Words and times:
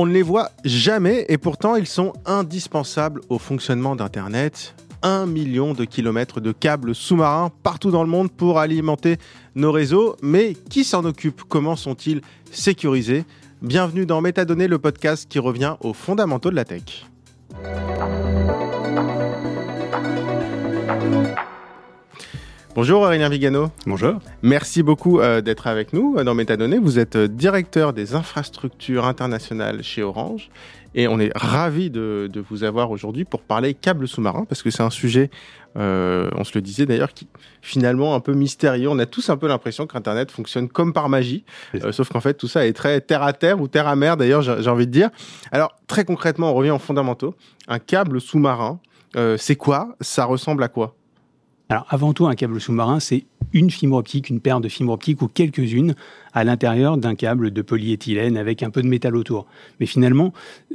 On 0.00 0.06
ne 0.06 0.12
les 0.12 0.22
voit 0.22 0.52
jamais 0.64 1.26
et 1.28 1.38
pourtant 1.38 1.74
ils 1.74 1.84
sont 1.84 2.12
indispensables 2.24 3.20
au 3.30 3.38
fonctionnement 3.40 3.96
d'Internet. 3.96 4.76
Un 5.02 5.26
million 5.26 5.74
de 5.74 5.84
kilomètres 5.84 6.40
de 6.40 6.52
câbles 6.52 6.94
sous-marins 6.94 7.50
partout 7.64 7.90
dans 7.90 8.04
le 8.04 8.08
monde 8.08 8.30
pour 8.30 8.60
alimenter 8.60 9.16
nos 9.56 9.72
réseaux. 9.72 10.14
Mais 10.22 10.54
qui 10.70 10.84
s'en 10.84 11.04
occupe? 11.04 11.42
Comment 11.48 11.74
sont-ils 11.74 12.20
sécurisés? 12.52 13.24
Bienvenue 13.60 14.06
dans 14.06 14.20
Métadonnées, 14.20 14.68
le 14.68 14.78
podcast 14.78 15.26
qui 15.28 15.40
revient 15.40 15.74
aux 15.80 15.94
fondamentaux 15.94 16.50
de 16.50 16.54
la 16.54 16.64
tech. 16.64 17.04
Bonjour 22.74 23.02
Aurélien 23.02 23.28
Vigano. 23.28 23.70
Bonjour. 23.86 24.20
Merci 24.42 24.82
beaucoup 24.82 25.20
euh, 25.20 25.40
d'être 25.40 25.66
avec 25.66 25.92
nous 25.92 26.16
euh, 26.16 26.22
dans 26.22 26.34
Métadonnées. 26.34 26.78
Vous 26.78 26.98
êtes 26.98 27.16
euh, 27.16 27.26
directeur 27.26 27.92
des 27.92 28.14
infrastructures 28.14 29.04
internationales 29.04 29.82
chez 29.82 30.02
Orange 30.02 30.50
et 30.94 31.08
on 31.08 31.18
est 31.18 31.32
ravi 31.34 31.90
de, 31.90 32.28
de 32.32 32.40
vous 32.40 32.64
avoir 32.64 32.90
aujourd'hui 32.90 33.24
pour 33.24 33.42
parler 33.42 33.74
câbles 33.74 34.06
sous-marins 34.06 34.44
parce 34.44 34.62
que 34.62 34.70
c'est 34.70 34.82
un 34.82 34.90
sujet, 34.90 35.30
on 35.76 36.44
se 36.44 36.52
le 36.54 36.60
disait 36.60 36.86
d'ailleurs, 36.86 37.12
qui 37.12 37.28
finalement 37.62 38.14
un 38.14 38.20
peu 38.20 38.32
mystérieux. 38.32 38.88
On 38.88 38.98
a 38.98 39.06
tous 39.06 39.28
un 39.28 39.36
peu 39.36 39.48
l'impression 39.48 39.86
qu'Internet 39.86 40.30
fonctionne 40.30 40.68
comme 40.68 40.92
par 40.92 41.08
magie, 41.08 41.44
sauf 41.90 42.08
qu'en 42.08 42.20
fait 42.20 42.34
tout 42.34 42.48
ça 42.48 42.66
est 42.66 42.72
très 42.72 43.00
terre 43.00 43.22
à 43.22 43.32
terre 43.32 43.60
ou 43.60 43.68
terre 43.68 43.86
à 43.86 43.96
mer 43.96 44.16
d'ailleurs, 44.16 44.40
j'ai 44.42 44.70
envie 44.70 44.86
de 44.86 44.92
dire. 44.92 45.10
Alors 45.52 45.76
très 45.86 46.04
concrètement, 46.04 46.50
on 46.50 46.54
revient 46.54 46.70
aux 46.70 46.78
fondamentaux. 46.78 47.34
Un 47.68 47.78
câble 47.78 48.20
sous-marin, 48.20 48.80
c'est 49.36 49.56
quoi? 49.56 49.94
Ça 50.00 50.24
ressemble 50.24 50.62
à 50.62 50.68
quoi? 50.68 50.97
Alors 51.70 51.84
avant 51.90 52.14
tout, 52.14 52.26
un 52.26 52.34
câble 52.34 52.60
sous-marin, 52.60 52.98
c'est 52.98 53.26
une 53.52 53.70
fibre 53.70 53.96
optique, 53.96 54.30
une 54.30 54.40
paire 54.40 54.60
de 54.60 54.68
fibres 54.68 54.92
optiques 54.92 55.20
ou 55.20 55.28
quelques-unes 55.28 55.94
à 56.32 56.42
l'intérieur 56.44 56.96
d'un 56.96 57.14
câble 57.14 57.50
de 57.50 57.62
polyéthylène 57.62 58.38
avec 58.38 58.62
un 58.62 58.70
peu 58.70 58.80
de 58.80 58.88
métal 58.88 59.14
autour. 59.16 59.46
Mais 59.78 59.86
finalement, 59.86 60.32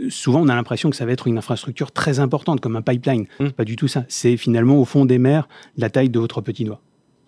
souvent 0.10 0.42
on 0.42 0.50
a 0.50 0.56
l'impression 0.56 0.92
que 0.92 0.96
ça 0.96 1.06
va 1.06 1.12
être 1.12 1.26
une 1.28 1.38
infrastructure 1.40 1.92
très 1.92 2.20
importante 2.20 2.62
comme 2.62 2.76
un 2.76 2.84
pipeline. 2.84 3.26
Mmh. 3.40 3.50
Pas 3.50 3.66
du 3.66 3.76
tout 3.76 3.88
ça. 3.88 4.06
C'est 4.08 4.38
finalement 4.38 4.80
au 4.80 4.86
fond 4.86 5.06
des 5.06 5.18
mers 5.18 5.48
la 5.78 5.90
taille 5.90 6.10
de 6.10 6.20
votre 6.20 6.42
petit 6.42 6.64
doigt. 6.64 6.80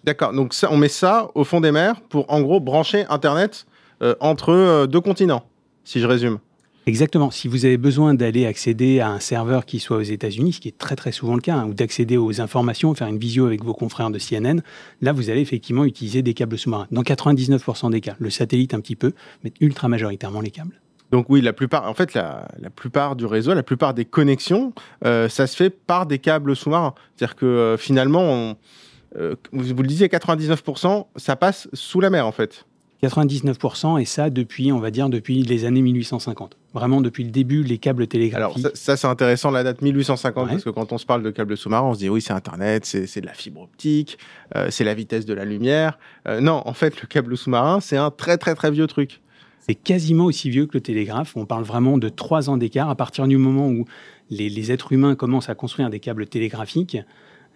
D'accord, 0.04 0.34
donc 0.34 0.54
ça, 0.54 0.72
on 0.72 0.78
met 0.78 0.88
ça 0.88 1.32
au 1.34 1.44
fond 1.44 1.60
des 1.60 1.72
mers 1.72 2.00
pour 2.02 2.32
en 2.32 2.42
gros 2.42 2.60
brancher 2.60 3.06
Internet 3.10 3.66
euh, 4.04 4.14
entre 4.20 4.50
euh, 4.50 4.86
deux 4.86 5.02
continents, 5.02 5.44
si 5.84 6.00
je 6.00 6.06
résume. 6.06 6.38
Exactement. 6.88 7.32
Si 7.32 7.48
vous 7.48 7.66
avez 7.66 7.78
besoin 7.78 8.14
d'aller 8.14 8.46
accéder 8.46 9.00
à 9.00 9.10
un 9.10 9.20
serveur 9.20 9.66
qui 9.66 9.80
soit 9.80 9.98
aux 9.98 10.02
États-Unis, 10.02 10.54
ce 10.54 10.60
qui 10.60 10.68
est 10.68 10.78
très 10.78 10.96
très 10.96 11.12
souvent 11.12 11.34
le 11.34 11.42
cas, 11.42 11.56
hein, 11.56 11.68
ou 11.68 11.74
d'accéder 11.74 12.16
aux 12.16 12.42
informations, 12.42 12.94
faire 12.94 13.08
une 13.08 13.18
visio 13.18 13.48
avec 13.48 13.64
vos 13.64 13.74
confrères 13.74 14.12
de 14.12 14.20
CNN, 14.20 14.62
là 15.02 15.12
vous 15.12 15.32
allez 15.32 15.42
effectivement 15.42 15.84
utiliser 15.86 16.22
des 16.22 16.36
câbles 16.36 16.58
sous-marins. 16.60 16.88
Dans 16.92 17.02
99% 17.02 17.90
des 17.90 18.02
cas, 18.02 18.16
le 18.20 18.30
satellite 18.30 18.76
un 18.76 18.82
petit 18.82 18.96
peu, 18.96 19.14
mais 19.44 19.52
ultra 19.62 19.88
majoritairement 19.88 20.42
les 20.42 20.52
câbles. 20.52 20.80
Donc 21.12 21.28
oui, 21.30 21.42
la 21.42 21.54
plupart, 21.54 21.90
en 21.90 21.94
fait, 21.94 22.14
la, 22.14 22.48
plupart 22.76 23.16
du 23.16 23.26
réseau, 23.26 23.54
la 23.54 23.64
plupart 23.64 23.94
des 23.94 24.06
connexions, 24.06 24.74
euh, 25.06 25.30
ça 25.30 25.48
se 25.48 25.56
fait 25.56 25.70
par 25.70 26.06
des 26.06 26.20
câbles 26.20 26.56
sous-marins. 26.56 26.94
C'est-à-dire 27.16 27.36
que 27.36 27.46
euh, 27.46 27.78
finalement, 27.78 28.56
euh, 29.18 29.36
vous 29.52 29.82
le 29.82 29.88
disiez, 29.88 30.08
99%, 30.08 31.06
ça 31.16 31.36
passe 31.36 31.68
sous 31.74 32.00
la 32.00 32.10
mer 32.10 32.28
en 32.28 32.32
fait. 32.32 32.66
99% 33.08 34.00
et 34.02 34.06
ça 34.06 34.30
depuis, 34.30 34.72
on 34.72 34.80
va 34.80 34.92
dire, 34.92 35.10
depuis 35.10 35.44
les 35.44 35.66
années 35.66 35.82
1850. 35.82 36.58
Vraiment 36.74 37.02
depuis 37.02 37.24
le 37.24 37.30
début, 37.32 37.64
les 37.64 37.78
câbles 37.78 38.02
Alors 38.04 38.10
télégraphiques. 38.10 38.62
ça, 38.64 38.70
ça, 38.74 38.98
c'est 38.98 39.08
intéressant 39.08 39.52
la 39.52 39.64
date 39.64 39.82
1850 39.82 40.44
Ouais. 40.46 40.52
parce 40.52 40.64
que 40.64 40.70
quand 40.70 40.92
on 40.92 40.98
se 40.98 41.06
parle 41.06 41.24
de 41.24 41.32
câbles 41.32 41.56
sous-marins, 41.58 41.88
on 41.90 41.94
se 41.94 42.00
dit 42.00 42.10
oui 42.10 42.22
c'est 42.22 42.34
Internet, 42.34 42.86
c'est 42.86 43.08
c'est 43.08 43.22
de 43.22 43.26
la 43.26 43.34
fibre 43.34 43.62
optique, 43.62 44.18
euh, 44.56 44.68
c'est 44.70 44.84
la 44.84 44.94
vitesse 44.94 45.26
de 45.26 45.34
la 45.34 45.46
lumière. 45.46 45.98
Euh, 46.28 46.42
non, 46.42 46.62
en 46.66 46.74
fait 46.74 47.02
le 47.02 47.08
câble 47.08 47.38
sous-marin 47.38 47.80
c'est 47.80 47.98
un 47.98 48.12
très 48.12 48.38
très 48.38 48.56
très 48.56 48.72
vieux 48.72 48.88
truc. 48.88 49.22
C'est 49.68 49.76
quasiment 49.76 50.26
aussi 50.26 50.50
vieux 50.52 50.68
que 50.68 50.74
le 50.76 50.82
télégraphe. 50.82 51.36
On 51.36 51.46
parle 51.46 51.64
vraiment 51.64 51.98
de 51.98 52.08
trois 52.10 52.50
ans 52.52 52.58
d'écart. 52.58 52.90
À 52.90 52.96
partir 52.96 53.26
du 53.28 53.38
moment 53.38 53.68
où 53.68 53.86
les, 54.30 54.48
les 54.50 54.72
êtres 54.72 54.92
humains 54.94 55.16
commencent 55.16 55.50
à 55.50 55.56
construire 55.56 55.90
des 55.90 56.00
câbles 56.00 56.28
télégraphiques, 56.28 56.98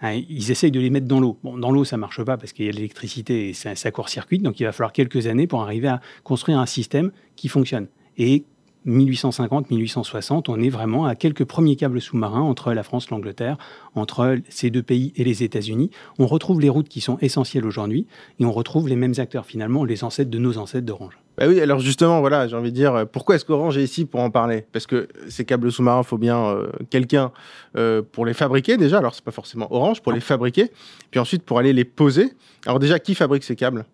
hein, 0.02 0.22
ils 0.30 0.52
essayent 0.52 0.72
de 0.72 0.80
les 0.80 0.90
mettre 0.90 1.08
dans 1.08 1.20
l'eau. 1.20 1.38
Dans 1.44 1.72
l'eau, 1.72 1.86
ça 1.86 1.98
marche 1.98 2.24
pas 2.24 2.38
parce 2.38 2.54
qu'il 2.54 2.66
y 2.66 2.70
a 2.70 2.72
de 2.72 2.78
l'électricité 2.78 3.50
et 3.50 3.54
ça, 3.54 3.92
court-circuite. 3.92 4.42
Donc, 4.42 4.60
il 4.60 4.66
va 4.66 4.72
falloir 4.72 4.94
quelques 4.94 5.28
années 5.28 5.48
pour 5.48 5.62
arriver 5.62 5.88
à 5.88 6.02
construire 6.24 6.60
un 6.60 6.66
système 6.66 7.12
qui 7.36 7.48
fonctionne. 7.48 7.88
1850-1860, 8.88 10.46
on 10.48 10.62
est 10.62 10.70
vraiment 10.70 11.06
à 11.06 11.16
quelques 11.16 11.46
premiers 11.46 11.76
câbles 11.76 12.02
sous-marins 12.02 12.42
entre 12.42 12.74
la 12.74 12.84
France, 12.84 13.10
l'Angleterre, 13.10 13.58
entre 13.96 14.38
ces 14.50 14.70
deux 14.70 14.84
pays 14.84 15.12
et 15.16 15.24
les 15.24 15.44
États-Unis. 15.44 15.92
On 16.18 16.28
retrouve 16.28 16.62
les 16.62 16.70
routes 16.70 16.90
qui 16.90 17.02
sont 17.02 17.18
essentielles 17.20 17.66
aujourd'hui 17.66 18.08
et 18.40 18.46
on 18.46 18.52
retrouve 18.52 18.88
les 18.88 18.96
mêmes 18.96 19.16
acteurs 19.18 19.46
finalement, 19.46 19.84
les 19.84 20.04
ancêtres 20.04 20.32
de 20.32 20.38
nos 20.38 20.58
ancêtres 20.58 20.86
d'Orange. 20.86 21.20
Bah 21.38 21.46
oui, 21.48 21.62
alors 21.62 21.80
justement, 21.80 22.20
voilà, 22.20 22.48
j'ai 22.48 22.56
envie 22.56 22.72
de 22.72 22.76
dire, 22.76 23.06
pourquoi 23.12 23.36
est-ce 23.36 23.46
qu'Orange 23.46 23.78
est 23.78 23.84
ici 23.84 24.06
pour 24.06 24.20
en 24.20 24.30
parler? 24.30 24.66
Parce 24.74 24.88
que 24.88 25.08
ces 25.30 25.46
câbles 25.46 25.72
sous-marins, 25.72 26.02
il 26.02 26.08
faut 26.08 26.18
bien 26.18 26.38
euh, 26.38 26.70
quelqu'un 26.90 27.32
euh, 27.78 28.02
pour 28.02 28.26
les 28.26 28.34
fabriquer 28.34 28.76
déjà. 28.76 28.98
Alors, 28.98 29.16
c'est 29.16 29.24
pas 29.24 29.32
forcément 29.32 29.74
Orange, 29.74 30.02
pour 30.02 30.12
les 30.12 30.20
fabriquer. 30.20 30.70
Puis 31.12 31.20
ensuite, 31.20 31.44
pour 31.44 31.60
aller 31.60 31.72
les 31.72 31.86
poser. 31.86 32.34
Alors 32.66 32.80
déjà, 32.80 33.00
qui 33.00 33.16
fabrique 33.16 33.44
ces 33.44 33.56
câbles? 33.56 33.86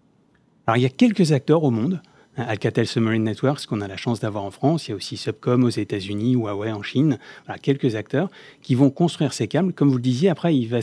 Alors, 0.65 0.77
il 0.77 0.81
y 0.81 0.87
a 0.87 0.89
quelques 0.89 1.33
acteurs 1.33 1.63
au 1.63 1.69
monde. 1.69 2.01
Alcatel 2.37 2.87
Submarine 2.87 3.23
Networks, 3.23 3.65
qu'on 3.65 3.81
a 3.81 3.87
la 3.87 3.97
chance 3.97 4.19
d'avoir 4.19 4.43
en 4.43 4.51
France. 4.51 4.87
Il 4.87 4.91
y 4.91 4.93
a 4.93 4.97
aussi 4.97 5.17
Subcom 5.17 5.63
aux 5.63 5.69
États-Unis, 5.69 6.33
Huawei 6.33 6.71
en 6.71 6.83
Chine. 6.83 7.17
Quelques 7.61 7.95
acteurs 7.95 8.29
qui 8.61 8.75
vont 8.75 8.89
construire 8.89 9.33
ces 9.33 9.47
câbles. 9.47 9.73
Comme 9.73 9.89
vous 9.89 9.97
le 9.97 10.01
disiez, 10.01 10.29
après, 10.29 10.55
il 10.55 10.67
va, 10.67 10.79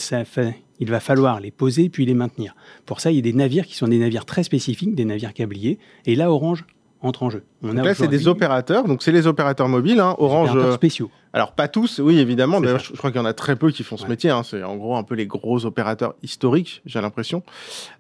il 0.81 0.91
va 0.91 1.01
falloir 1.01 1.41
les 1.41 1.51
poser 1.51 1.89
puis 1.89 2.07
les 2.07 2.15
maintenir. 2.15 2.55
Pour 2.87 3.01
ça, 3.01 3.11
il 3.11 3.17
y 3.17 3.19
a 3.19 3.23
des 3.23 3.33
navires 3.33 3.67
qui 3.67 3.77
sont 3.77 3.89
des 3.89 3.99
navires 3.99 4.25
très 4.25 4.43
spécifiques, 4.43 4.95
des 4.95 5.05
navires 5.05 5.35
câbliers. 5.35 5.79
Et 6.07 6.15
là, 6.15 6.31
Orange 6.31 6.65
entre 7.03 7.23
en 7.23 7.31
jeu. 7.31 7.43
On 7.63 7.75
Donc 7.75 7.85
là, 7.85 7.95
c'est 7.95 8.09
des 8.09 8.29
opérateurs. 8.29 8.85
Donc, 8.85 9.03
c'est 9.03 9.13
les 9.13 9.27
opérateurs 9.27 9.69
mobiles. 9.69 10.01
hein. 10.01 10.15
Orange, 10.19 10.51
opérateurs 10.51 10.73
euh, 10.73 10.77
spéciaux. 10.77 11.11
alors 11.33 11.53
pas 11.53 11.69
tous, 11.69 11.99
oui, 11.99 12.19
évidemment. 12.19 12.61
D'ailleurs, 12.61 12.79
je, 12.81 12.93
je 12.93 12.97
crois 12.99 13.11
qu'il 13.11 13.21
y 13.21 13.23
en 13.23 13.27
a 13.27 13.33
très 13.35 13.57
peu 13.57 13.71
qui 13.71 13.83
font 13.83 13.97
ce 13.97 14.07
métier. 14.07 14.31
hein. 14.31 14.43
C'est 14.45 14.63
en 14.63 14.77
gros 14.77 14.97
un 14.97 15.03
peu 15.03 15.15
les 15.15 15.27
gros 15.27 15.65
opérateurs 15.67 16.15
historiques, 16.23 16.81
j'ai 16.87 17.01
l'impression. 17.01 17.43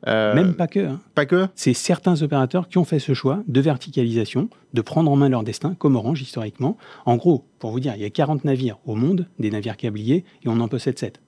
Euh, 0.06 0.34
Même 0.34 0.54
pas 0.54 0.66
que. 0.66 0.80
hein. 0.80 1.00
pas 1.14 1.26
que. 1.26 1.46
c'est 1.54 1.74
certains 1.74 2.22
opérateurs 2.22 2.68
qui 2.68 2.78
ont 2.78 2.84
fait 2.84 2.98
ce 2.98 3.14
choix 3.14 3.42
de 3.48 3.60
verticalisation, 3.60 4.48
de 4.72 4.80
prendre 4.80 5.10
en 5.10 5.16
main 5.16 5.28
leur 5.28 5.42
destin, 5.42 5.74
comme 5.78 5.96
Orange 5.96 6.22
historiquement. 6.22 6.76
En 7.06 7.16
gros, 7.16 7.44
pour 7.58 7.70
vous 7.72 7.80
dire, 7.80 7.94
il 7.96 8.02
y 8.02 8.06
a 8.06 8.10
40 8.10 8.44
navires 8.44 8.78
au 8.86 8.94
monde, 8.94 9.26
des 9.38 9.50
navires 9.50 9.76
câbliers, 9.76 10.24
et 10.44 10.48
on 10.48 10.60
en 10.60 10.68
possède 10.68 10.98
7. 10.98 11.20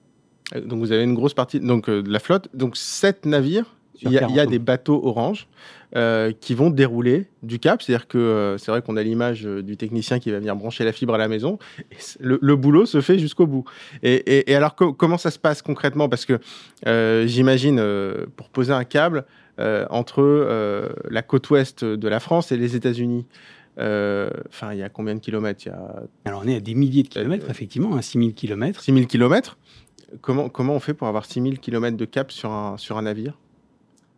Euh, 0.55 0.61
Donc 0.61 0.79
vous 0.79 0.91
avez 0.91 1.03
une 1.03 1.15
grosse 1.15 1.33
partie 1.33 1.59
donc, 1.59 1.89
euh, 1.89 2.03
de 2.03 2.09
la 2.11 2.19
flotte. 2.19 2.49
Donc 2.53 2.77
sept 2.77 3.25
navires. 3.25 3.74
Il 4.01 4.11
y, 4.11 4.17
a, 4.17 4.21
il 4.27 4.35
y 4.35 4.39
a 4.39 4.43
40. 4.43 4.49
des 4.51 4.59
bateaux 4.59 5.01
orange 5.05 5.47
euh, 5.95 6.31
qui 6.39 6.53
vont 6.55 6.69
dérouler 6.69 7.27
du 7.43 7.59
cap. 7.59 7.81
C'est-à-dire 7.81 8.07
que 8.07 8.17
euh, 8.17 8.57
c'est 8.57 8.71
vrai 8.71 8.81
qu'on 8.81 8.97
a 8.97 9.03
l'image 9.03 9.45
euh, 9.45 9.61
du 9.63 9.77
technicien 9.77 10.19
qui 10.19 10.31
va 10.31 10.39
venir 10.39 10.55
brancher 10.55 10.83
la 10.83 10.91
fibre 10.91 11.13
à 11.15 11.17
la 11.17 11.27
maison. 11.27 11.57
Et 11.91 11.95
le, 12.19 12.37
le 12.41 12.55
boulot 12.55 12.85
se 12.85 12.99
fait 13.01 13.17
jusqu'au 13.19 13.47
bout. 13.47 13.63
Et, 14.03 14.13
et- 14.15 14.51
et 14.51 14.55
alors 14.55 14.75
co- 14.75 14.93
comment 14.93 15.17
ça 15.17 15.31
se 15.31 15.39
passe 15.39 15.61
concrètement? 15.61 16.09
Parce 16.09 16.25
que 16.25 16.39
euh, 16.87 17.25
j'imagine 17.27 17.79
euh, 17.79 18.25
pour 18.35 18.49
poser 18.49 18.73
un 18.73 18.83
câble 18.83 19.25
euh, 19.59 19.85
entre 19.89 20.21
euh, 20.21 20.89
la 21.09 21.21
côte 21.21 21.49
ouest 21.49 21.85
de 21.85 22.07
la 22.09 22.19
France 22.19 22.51
et 22.51 22.57
les 22.57 22.75
États-Unis. 22.75 23.25
euh, 23.79 24.29
Enfin, 24.49 24.73
il 24.73 24.79
y 24.79 24.83
a 24.83 24.89
combien 24.89 25.15
de 25.15 25.19
kilomètres? 25.21 25.61
Il 25.65 25.69
y 25.69 25.71
a 25.71 25.95
Alors 26.25 26.41
on 26.43 26.47
est 26.47 26.55
à 26.57 26.59
des 26.59 26.75
milliers 26.75 27.03
de 27.03 27.07
kilomètres, 27.07 27.45
Euh, 27.47 27.51
effectivement, 27.51 27.95
à 27.95 28.01
6000 28.01 28.33
kilomètres. 28.33 28.81
6000 28.81 29.07
kilomètres. 29.07 29.57
Comment, 30.21 30.49
comment 30.49 30.73
on 30.75 30.79
fait 30.79 30.93
pour 30.93 31.07
avoir 31.07 31.25
6000 31.25 31.59
kilomètres 31.59 31.97
de 31.97 32.05
cap 32.05 32.31
sur 32.31 32.51
un, 32.51 32.77
sur 32.77 32.97
un 32.97 33.03
navire? 33.03 33.37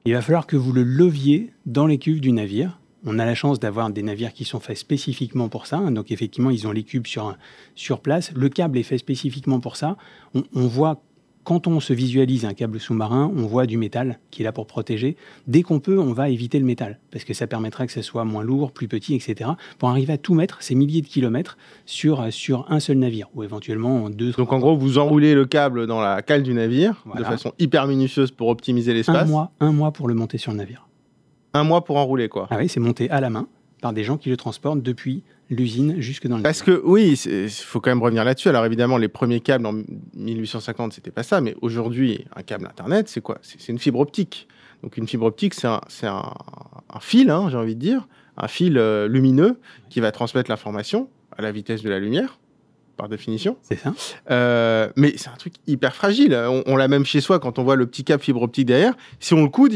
Il 0.07 0.13
va 0.13 0.21
falloir 0.21 0.47
que 0.47 0.55
vous 0.55 0.71
le 0.71 0.83
leviez 0.83 1.51
dans 1.65 1.85
les 1.85 1.97
cuves 1.97 2.21
du 2.21 2.31
navire. 2.31 2.79
On 3.05 3.19
a 3.19 3.25
la 3.25 3.35
chance 3.35 3.59
d'avoir 3.59 3.89
des 3.89 4.03
navires 4.03 4.31
qui 4.31 4.45
sont 4.45 4.61
faits 4.61 4.77
spécifiquement 4.77 5.49
pour 5.49 5.65
ça. 5.65 5.79
hein. 5.79 5.91
Donc 5.91 6.11
effectivement, 6.11 6.49
ils 6.49 6.65
ont 6.65 6.71
les 6.71 6.83
cubes 6.83 7.05
sur, 7.05 7.35
sur 7.75 7.99
place. 7.99 8.31
Le 8.33 8.47
câble 8.47 8.77
est 8.77 8.83
fait 8.83 8.97
spécifiquement 8.97 9.59
pour 9.59 9.75
ça. 9.75 9.97
On 10.33 10.65
voit, 10.65 11.03
quand 11.47 11.65
on 11.65 11.79
se 11.79 11.93
visualise 11.93 12.43
un 12.43 12.53
câble 12.53 12.77
sous-marin, 12.77 13.31
on 13.33 13.43
voit 13.45 13.65
du 13.67 13.77
métal 13.77 14.19
qui 14.31 14.41
est 14.41 14.43
là 14.43 14.51
pour 14.51 14.67
protéger. 14.67 15.15
Dès 15.47 15.61
qu'on 15.61 15.79
peut, 15.79 15.97
on 15.97 16.11
va 16.11 16.27
éviter 16.29 16.59
le 16.59 16.65
métal 16.65 16.99
parce 17.09 17.23
que 17.23 17.33
ça 17.33 17.47
permettra 17.47 17.87
que 17.87 17.93
ce 17.93 18.01
soit 18.01 18.25
moins 18.25 18.43
lourd, 18.43 18.73
plus 18.73 18.89
petit, 18.89 19.15
etc. 19.15 19.51
Pour 19.79 19.87
arriver 19.87 20.11
à 20.11 20.17
tout 20.17 20.33
mettre, 20.33 20.61
ces 20.61 20.75
milliers 20.75 21.01
de 21.01 21.07
kilomètres, 21.07 21.57
sur, 21.85 22.33
sur 22.33 22.69
un 22.69 22.81
seul 22.81 22.97
navire 22.97 23.29
ou 23.33 23.43
éventuellement 23.43 24.03
en 24.03 24.09
deux. 24.09 24.33
Donc 24.33 24.51
en 24.51 24.59
gros, 24.59 24.75
vous 24.75 24.97
enroulez 24.97 25.33
le 25.35 25.45
câble 25.45 25.87
dans 25.87 26.01
la 26.01 26.21
cale 26.21 26.43
du 26.43 26.53
navire 26.53 27.01
Voilà. 27.05 27.21
de 27.21 27.25
façon 27.25 27.53
hyper 27.59 27.87
minutieuse 27.87 28.31
pour 28.31 28.49
optimiser 28.49 28.91
un 28.91 28.95
l'espace. 28.95 29.29
mois, 29.29 29.51
un 29.61 29.71
mois 29.71 29.91
pour 29.93 30.09
le 30.09 30.15
monter 30.15 30.37
sur 30.37 30.51
le 30.51 30.57
navire. 30.57 30.85
Un 31.53 31.63
mois 31.63 31.85
pour 31.85 31.95
enrouler 31.95 32.27
quoi. 32.27 32.47
Ah 32.49 32.57
oui, 32.57 32.67
c'est 32.67 32.81
monté 32.81 33.09
à 33.09 33.21
la 33.21 33.29
main. 33.29 33.47
par 33.81 33.93
des 33.93 34.03
gens 34.03 34.17
qui 34.17 34.29
le 34.29 34.35
transportent 34.35 34.81
depuis 34.81 35.23
l'usine 35.49 35.99
jusque 36.01 36.27
dans 36.27 36.37
le 36.37 36.43
Parce 36.43 36.61
que 36.61 36.81
oui, 36.83 37.19
il 37.25 37.49
faut 37.49 37.79
quand 37.79 37.89
même 37.91 38.01
revenir 38.01 38.23
là-dessus. 38.23 38.49
Alors 38.49 38.65
évidemment, 38.65 38.97
les 38.97 39.07
premiers 39.07 39.39
câbles 39.39 39.65
en 39.65 39.73
1850, 40.15 40.93
c'était 40.93 41.11
pas 41.11 41.23
ça, 41.23 41.41
mais 41.41 41.55
aujourd'hui, 41.61 42.25
un 42.35 42.43
câble 42.43 42.65
Internet, 42.65 43.07
c'est 43.07 43.21
quoi? 43.21 43.39
C'est 43.41 43.71
une 43.71 43.79
fibre 43.79 43.99
optique. 43.99 44.47
Donc 44.83 44.97
une 44.97 45.07
fibre 45.07 45.25
optique, 45.25 45.53
c'est 45.53 45.67
un, 45.67 45.81
un, 46.03 46.99
fil, 46.99 47.29
hein, 47.29 47.47
j'ai 47.49 47.57
envie 47.57 47.75
de 47.75 47.79
dire, 47.79 48.07
un 48.37 48.47
fil 48.47 48.77
euh, 48.77 49.07
lumineux 49.07 49.59
qui 49.89 49.99
va 49.99 50.11
transmettre 50.11 50.51
l'information 50.51 51.09
à 51.35 51.41
la 51.41 51.51
vitesse 51.51 51.81
de 51.81 51.89
la 51.89 51.99
lumière 51.99 52.37
par 52.97 53.07
définition. 53.07 53.55
C'est 53.61 53.77
ça. 53.79 53.93
Euh, 54.29 54.89
mais 54.95 55.13
c'est 55.15 55.29
un 55.29 55.35
truc 55.37 55.53
hyper 55.67 55.95
fragile. 55.95 56.37
On, 56.65 56.75
l'a 56.75 56.87
même 56.87 57.05
chez 57.05 57.21
soi 57.21 57.39
quand 57.39 57.59
on 57.59 57.63
voit 57.63 57.75
le 57.75 57.85
petit 57.85 58.03
câble 58.03 58.21
fibre 58.21 58.41
optique 58.41 58.65
derrière. 58.65 58.93
Si 59.19 59.33
on 59.33 59.43
le 59.43 59.49
coude, 59.49 59.73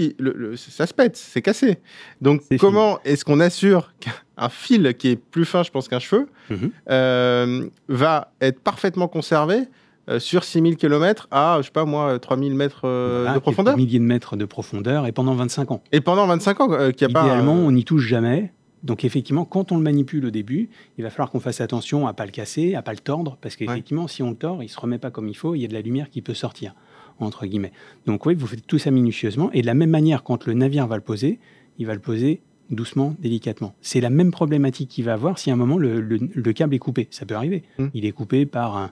ça 0.58 0.88
se 0.88 0.94
pète, 0.94 1.16
c'est 1.16 1.42
cassé. 1.42 1.78
Donc 2.20 2.42
comment 2.60 3.00
est-ce 3.06 3.24
qu'on 3.24 3.40
assure 3.40 3.94
qu'un 4.00 4.50
fil 4.50 4.94
qui 4.96 5.10
est 5.10 5.16
plus 5.16 5.46
fin, 5.46 5.64
je 5.64 5.72
pense, 5.72 5.88
qu'un 5.88 6.00
cheveu, 6.00 6.28
mhm. 6.50 6.72
euh, 6.90 7.70
va 7.88 8.32
être 8.42 8.60
parfaitement 8.60 9.08
conservé 9.08 9.62
euh, 10.10 10.20
sur 10.20 10.44
6000 10.44 10.78
km 10.78 11.28
à, 11.30 11.58
je 11.60 11.68
sais 11.68 11.72
pas 11.72 11.86
moi, 11.86 12.18
3000 12.18 12.56
mètres 12.56 12.82
de 12.84 13.40
profondeur? 13.40 13.78
Milliers 13.78 14.00
de 14.00 14.04
mètres 14.04 14.36
de 14.36 14.46
profondeur 14.46 15.06
et 15.06 15.12
pendant 15.12 15.36
25 15.36 15.72
ans. 15.72 15.84
Et 15.92 16.02
pendant 16.02 16.26
25 16.28 16.60
ans, 16.60 16.92
qui 16.92 17.06
a 17.06 17.10
Idéalement, 17.10 17.54
on 17.54 17.72
n'y 17.72 17.86
touche 17.86 18.06
jamais. 18.06 18.52
Donc 18.84 19.06
effectivement, 19.06 19.46
quand 19.46 19.72
on 19.72 19.78
le 19.78 19.84
manipule 19.84 20.26
au 20.26 20.32
début, 20.32 20.70
il 20.98 21.04
va 21.04 21.10
falloir 21.10 21.30
qu'on 21.30 21.40
fasse 21.40 21.62
attention 21.62 22.08
à 22.08 22.14
pas 22.14 22.26
le 22.26 22.32
casser, 22.32 22.76
à 22.76 22.82
pas 22.82 22.94
le 22.94 23.00
tordre, 23.00 23.38
parce 23.42 23.56
qu'effectivement, 23.56 24.08
si 24.08 24.24
on 24.24 24.32
le 24.32 24.36
tord, 24.36 24.64
il 24.64 24.70
se 24.70 24.80
remet 24.80 24.98
pas 24.98 25.12
comme 25.12 25.28
il 25.28 25.36
faut, 25.36 25.56
il 25.56 25.62
y 25.62 25.66
a 25.66 25.68
de 25.68 25.74
la 25.74 25.82
lumière 25.82 26.10
qui 26.10 26.22
peut 26.22 26.34
sortir, 26.34 26.74
entre 27.20 27.46
guillemets. 27.46 27.72
Donc 28.06 28.26
oui, 28.26 28.34
vous 28.34 28.48
faites 28.48 28.66
tout 28.66 28.80
ça 28.80 28.92
minutieusement, 28.92 29.52
et 29.54 29.62
de 29.62 29.68
la 29.68 29.76
même 29.76 29.92
manière, 29.92 30.24
quand 30.24 30.46
le 30.46 30.54
navire 30.54 30.88
va 30.88 30.96
le 30.96 31.04
poser, 31.04 31.40
il 31.78 31.86
va 31.86 31.94
le 31.94 32.00
poser 32.00 32.42
doucement, 32.72 33.16
délicatement. 33.20 33.76
C'est 33.82 34.02
la 34.02 34.10
même 34.10 34.32
problématique 34.32 34.90
qu'il 34.90 35.06
va 35.06 35.14
avoir 35.14 35.38
si 35.38 35.52
à 35.52 35.54
un 35.54 35.58
moment 35.58 35.78
le, 35.78 36.54
câble 36.54 36.74
est 36.74 36.80
coupé. 36.80 37.08
Ça 37.12 37.26
peut 37.26 37.36
arriver. 37.36 37.64
Mmh. 37.78 37.88
Il 37.94 38.06
est 38.06 38.14
coupé 38.14 38.46
par 38.46 38.78
un, 38.78 38.92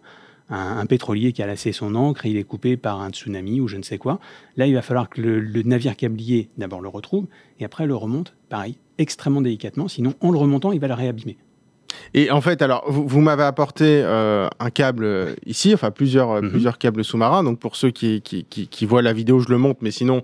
un, 0.49 0.85
pétrolier 0.85 1.31
qui 1.31 1.43
a 1.43 1.47
lassé 1.47 1.71
son 1.71 1.95
encre, 1.95 2.25
il 2.25 2.37
est 2.37 2.43
coupé 2.43 2.77
par 2.77 3.01
un 3.01 3.09
tsunami 3.09 3.61
ou 3.61 3.67
je 3.67 3.77
ne 3.77 3.83
sais 3.83 3.97
quoi. 3.97 4.19
Là, 4.57 4.65
il 4.65 4.73
va 4.73 4.81
falloir 4.81 5.09
que 5.09 5.21
le, 5.21 5.63
navire 5.63 5.95
câblier 5.95 6.49
d'abord 6.57 6.81
le 6.81 6.89
retrouve 6.89 7.27
et 7.59 7.65
après 7.65 7.85
le 7.85 7.95
remonte, 7.95 8.35
pareil, 8.49 8.77
extrêmement 8.97 9.41
délicatement, 9.41 9.87
sinon 9.87 10.13
en 10.21 10.31
le 10.31 10.37
remontant, 10.37 10.71
il 10.71 10.79
va 10.79 10.87
le 10.87 10.93
réabîmer. 10.93 11.37
Et 12.13 12.31
en 12.31 12.41
fait, 12.41 12.61
alors, 12.61 12.89
vous, 12.89 13.21
m'avez 13.21 13.43
apporté 13.43 14.01
euh, 14.03 14.47
un 14.59 14.69
câble 14.69 15.03
euh, 15.03 15.35
ici, 15.45 15.73
enfin 15.73 15.91
plusieurs, 15.91 16.41
mhm. 16.41 16.49
plusieurs 16.49 16.77
câbles 16.77 17.03
sous-marins. 17.03 17.43
Donc, 17.43 17.59
pour 17.59 17.75
ceux 17.75 17.91
qui, 17.91 18.21
qui, 18.21 18.85
voient 18.85 19.01
la 19.01 19.13
vidéo, 19.13 19.39
je 19.39 19.49
le 19.49 19.57
montre, 19.57 19.79
mais 19.81 19.91
sinon, 19.91 20.21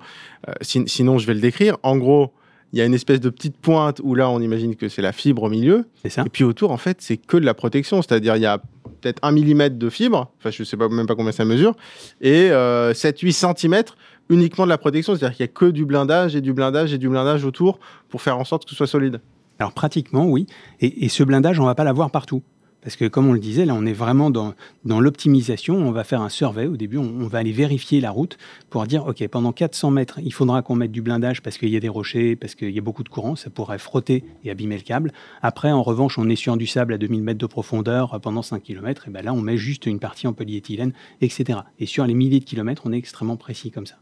euh, 0.48 0.54
sinon, 0.62 1.18
je 1.18 1.28
vais 1.28 1.34
le 1.34 1.40
décrire. 1.40 1.78
En 1.84 1.98
gros, 1.98 2.32
il 2.74 2.80
y 2.80 2.82
a 2.82 2.86
une 2.86 2.94
espèce 2.94 3.20
de 3.20 3.30
petite 3.30 3.58
pointe 3.58 4.00
où 4.04 4.16
là, 4.16 4.30
on 4.30 4.40
imagine 4.42 4.76
que 4.76 4.90
c'est 4.90 5.02
la 5.02 5.12
fibre 5.12 5.44
au 5.44 5.50
milieu. 5.50 5.86
C'est 6.04 6.10
ça. 6.10 6.24
Et 6.26 6.30
puis 6.30 6.44
autour, 6.44 6.72
en 6.72 6.78
fait, 6.78 6.98
c'est 7.02 7.18
que 7.18 7.38
de 7.38 7.46
la 7.46 7.54
protection. 7.54 8.02
C'est-à-dire, 8.02 8.36
il 8.36 8.42
y 8.42 8.48
a 8.48 8.62
peut-être 9.06 9.20
un 9.22 9.32
millimètre 9.32 9.78
de 9.78 9.90
fibre, 9.90 10.32
enfin, 10.40 10.50
je 10.50 10.64
sais 10.64 10.78
pas, 10.78 10.90
même 10.90 11.06
pas 11.06 11.14
combien 11.14 11.32
ça 11.32 11.46
mesure, 11.46 11.76
et 12.22 12.50
7-8 12.50 13.56
cm 13.56 13.84
uniquement 14.30 14.64
de 14.64 14.70
la 14.70 14.80
protection. 14.80 15.16
C'est-à-dire 15.16 15.38
qu'il 15.38 15.44
n'y 15.44 15.50
a 15.50 15.54
que 15.54 15.66
du 15.66 15.86
blindage 15.86 16.36
et 16.36 16.42
du 16.42 16.54
blindage 16.54 16.92
et 16.92 16.98
du 16.98 17.08
blindage 17.08 17.46
autour 17.46 17.80
pour 18.10 18.24
faire 18.24 18.40
en 18.40 18.44
sorte 18.44 18.66
que 18.66 18.72
ce 18.72 18.76
soit 18.76 18.88
solide. 18.88 19.22
Alors 19.60 19.74
pratiquement, 19.74 20.26
oui. 20.26 20.48
Et, 20.82 21.06
et 21.06 21.10
ce 21.10 21.24
blindage, 21.24 21.60
on 21.60 21.64
ne 21.64 21.68
va 21.68 21.76
pas 21.76 21.84
l'avoir 21.84 22.10
partout. 22.10 22.42
Parce 22.86 22.98
que 22.98 23.06
comme 23.06 23.28
on 23.28 23.34
le 23.34 23.40
disait, 23.40 23.66
là, 23.66 23.74
on 23.74 23.84
est 23.88 23.94
vraiment 23.94 24.30
dans, 24.30 24.54
dans 24.84 25.00
l'optimisation. 25.00 25.76
On 25.76 25.92
va 25.92 26.04
faire 26.04 26.22
un 26.22 26.30
survey. 26.30 26.68
Au 26.68 26.78
début, 26.78 27.00
on, 27.00 27.26
va 27.26 27.40
aller 27.40 27.52
vérifier 27.52 28.00
la 28.00 28.12
route 28.12 28.38
pour 28.70 28.86
dire, 28.86 29.08
OK, 29.08 29.28
pendant 29.28 29.52
400 29.52 29.90
mètres, 29.90 30.20
il 30.24 30.32
faudra 30.32 30.62
qu'on 30.62 30.76
mette 30.76 30.92
du 30.92 31.02
blindage 31.02 31.42
parce 31.42 31.58
qu'il 31.58 31.70
y 31.70 31.78
a 31.78 31.80
des 31.80 31.90
rochers, 31.90 32.36
parce 32.36 32.54
qu'il 32.54 32.70
y 32.70 32.78
a 32.78 32.84
beaucoup 32.84 33.04
de 33.04 33.10
courant. 33.10 33.36
Ça 33.36 33.50
pourrait 33.50 33.80
frotter 33.80 34.24
et 34.44 34.52
abîmer 34.52 34.78
le 34.78 34.84
câble. 34.84 35.12
Après, 35.42 35.72
en 35.72 35.82
revanche, 35.82 36.20
on 36.20 36.30
est 36.30 36.36
sur 36.36 36.56
du 36.58 36.68
sable 36.68 36.94
à 36.94 37.00
2000 37.00 37.24
mètres 37.24 37.40
de 37.40 37.48
profondeur 37.48 38.20
pendant 38.22 38.44
5 38.44 38.62
km. 38.62 39.08
Et 39.08 39.10
ben 39.10 39.26
là, 39.26 39.34
on 39.34 39.42
met 39.42 39.58
juste 39.58 39.88
une 39.88 40.00
partie 40.00 40.28
en 40.28 40.34
polyéthylène, 40.34 40.94
etc. 41.22 41.62
Et 41.80 41.88
sur 41.88 42.06
les 42.06 42.14
milliers 42.14 42.40
de 42.40 42.46
kilomètres, 42.46 42.84
on 42.86 42.94
est 42.94 42.98
extrêmement 43.00 43.36
précis 43.36 43.72
comme 43.72 43.88
ça. 43.88 43.96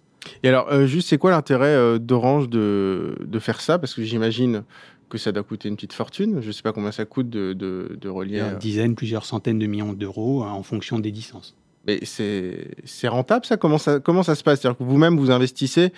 Et 0.43 0.49
alors, 0.49 0.71
euh, 0.71 0.85
juste, 0.85 1.09
c'est 1.09 1.17
quoi 1.17 1.31
l'intérêt 1.31 1.67
euh, 1.67 1.99
d'Orange 1.99 2.49
de, 2.49 3.15
de, 3.19 3.39
faire 3.39 3.61
ça? 3.61 3.79
Parce 3.79 3.93
que 3.93 4.03
j'imagine 4.03 4.63
que 5.13 5.19
ça 5.19 5.31
doit 5.31 5.43
coûter 5.43 5.69
une 5.69 5.75
petite 5.75 5.93
fortune. 5.93 6.41
Je 6.41 6.47
ne 6.47 6.51
sais 6.51 6.63
pas 6.63 6.73
combien 6.73 6.91
ça 6.91 7.05
coûte 7.05 7.29
de, 7.29 7.53
de, 7.53 8.09
relier. 8.09 8.39
Une 8.39 8.57
dizaine, 8.57 8.95
plusieurs 8.95 9.25
centaines 9.25 9.59
de 9.59 9.67
millions 9.67 9.93
d'euros 9.93 10.43
hein, 10.43 10.51
en 10.51 10.63
fonction 10.63 10.97
des 10.97 11.11
distances. 11.11 11.55
Mais 11.85 11.99
c'est 12.03 13.07
rentable 13.07 13.45
ça? 13.45 13.57
Comment, 13.57 13.77
ça 13.77 13.99
comment 13.99 14.23
ça 14.23 14.33
se 14.33 14.43
passe? 14.43 14.61
C'est-à-dire 14.61 14.77
que 14.77 14.83
vous-même 14.83 15.17
vous 15.17 15.29
investissez 15.29 15.93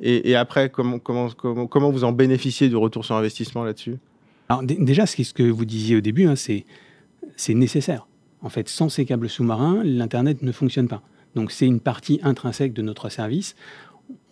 et, 0.00 0.36
après 0.36 0.70
comment, 0.70 0.98
comment, 0.98 1.30
comment, 1.30 1.90
vous 1.90 2.04
en 2.04 2.12
bénéficiez 2.12 2.68
du 2.68 2.76
retour 2.76 3.04
sur 3.04 3.16
investissement 3.16 3.64
là-dessus? 3.64 3.96
Alors 4.48 4.62
déjà, 4.62 5.04
ce 5.06 5.34
que 5.34 5.42
vous 5.42 5.64
disiez 5.64 5.96
au 5.96 6.00
début, 6.00 6.26
hein, 6.26 6.36
c'est 6.36 6.64
nécessaire. 7.54 8.06
En 8.40 8.50
fait, 8.50 8.68
sans 8.68 8.88
ces 8.88 9.04
câbles 9.04 9.28
sous-marins, 9.28 9.82
l'Internet 9.84 10.42
ne 10.42 10.52
fonctionne 10.52 10.88
pas. 10.88 11.02
Donc 11.34 11.50
c'est 11.50 11.66
une 11.66 11.80
partie 11.80 12.20
intrinsèque 12.22 12.72
de 12.72 12.82
notre 12.82 13.08
service 13.08 13.56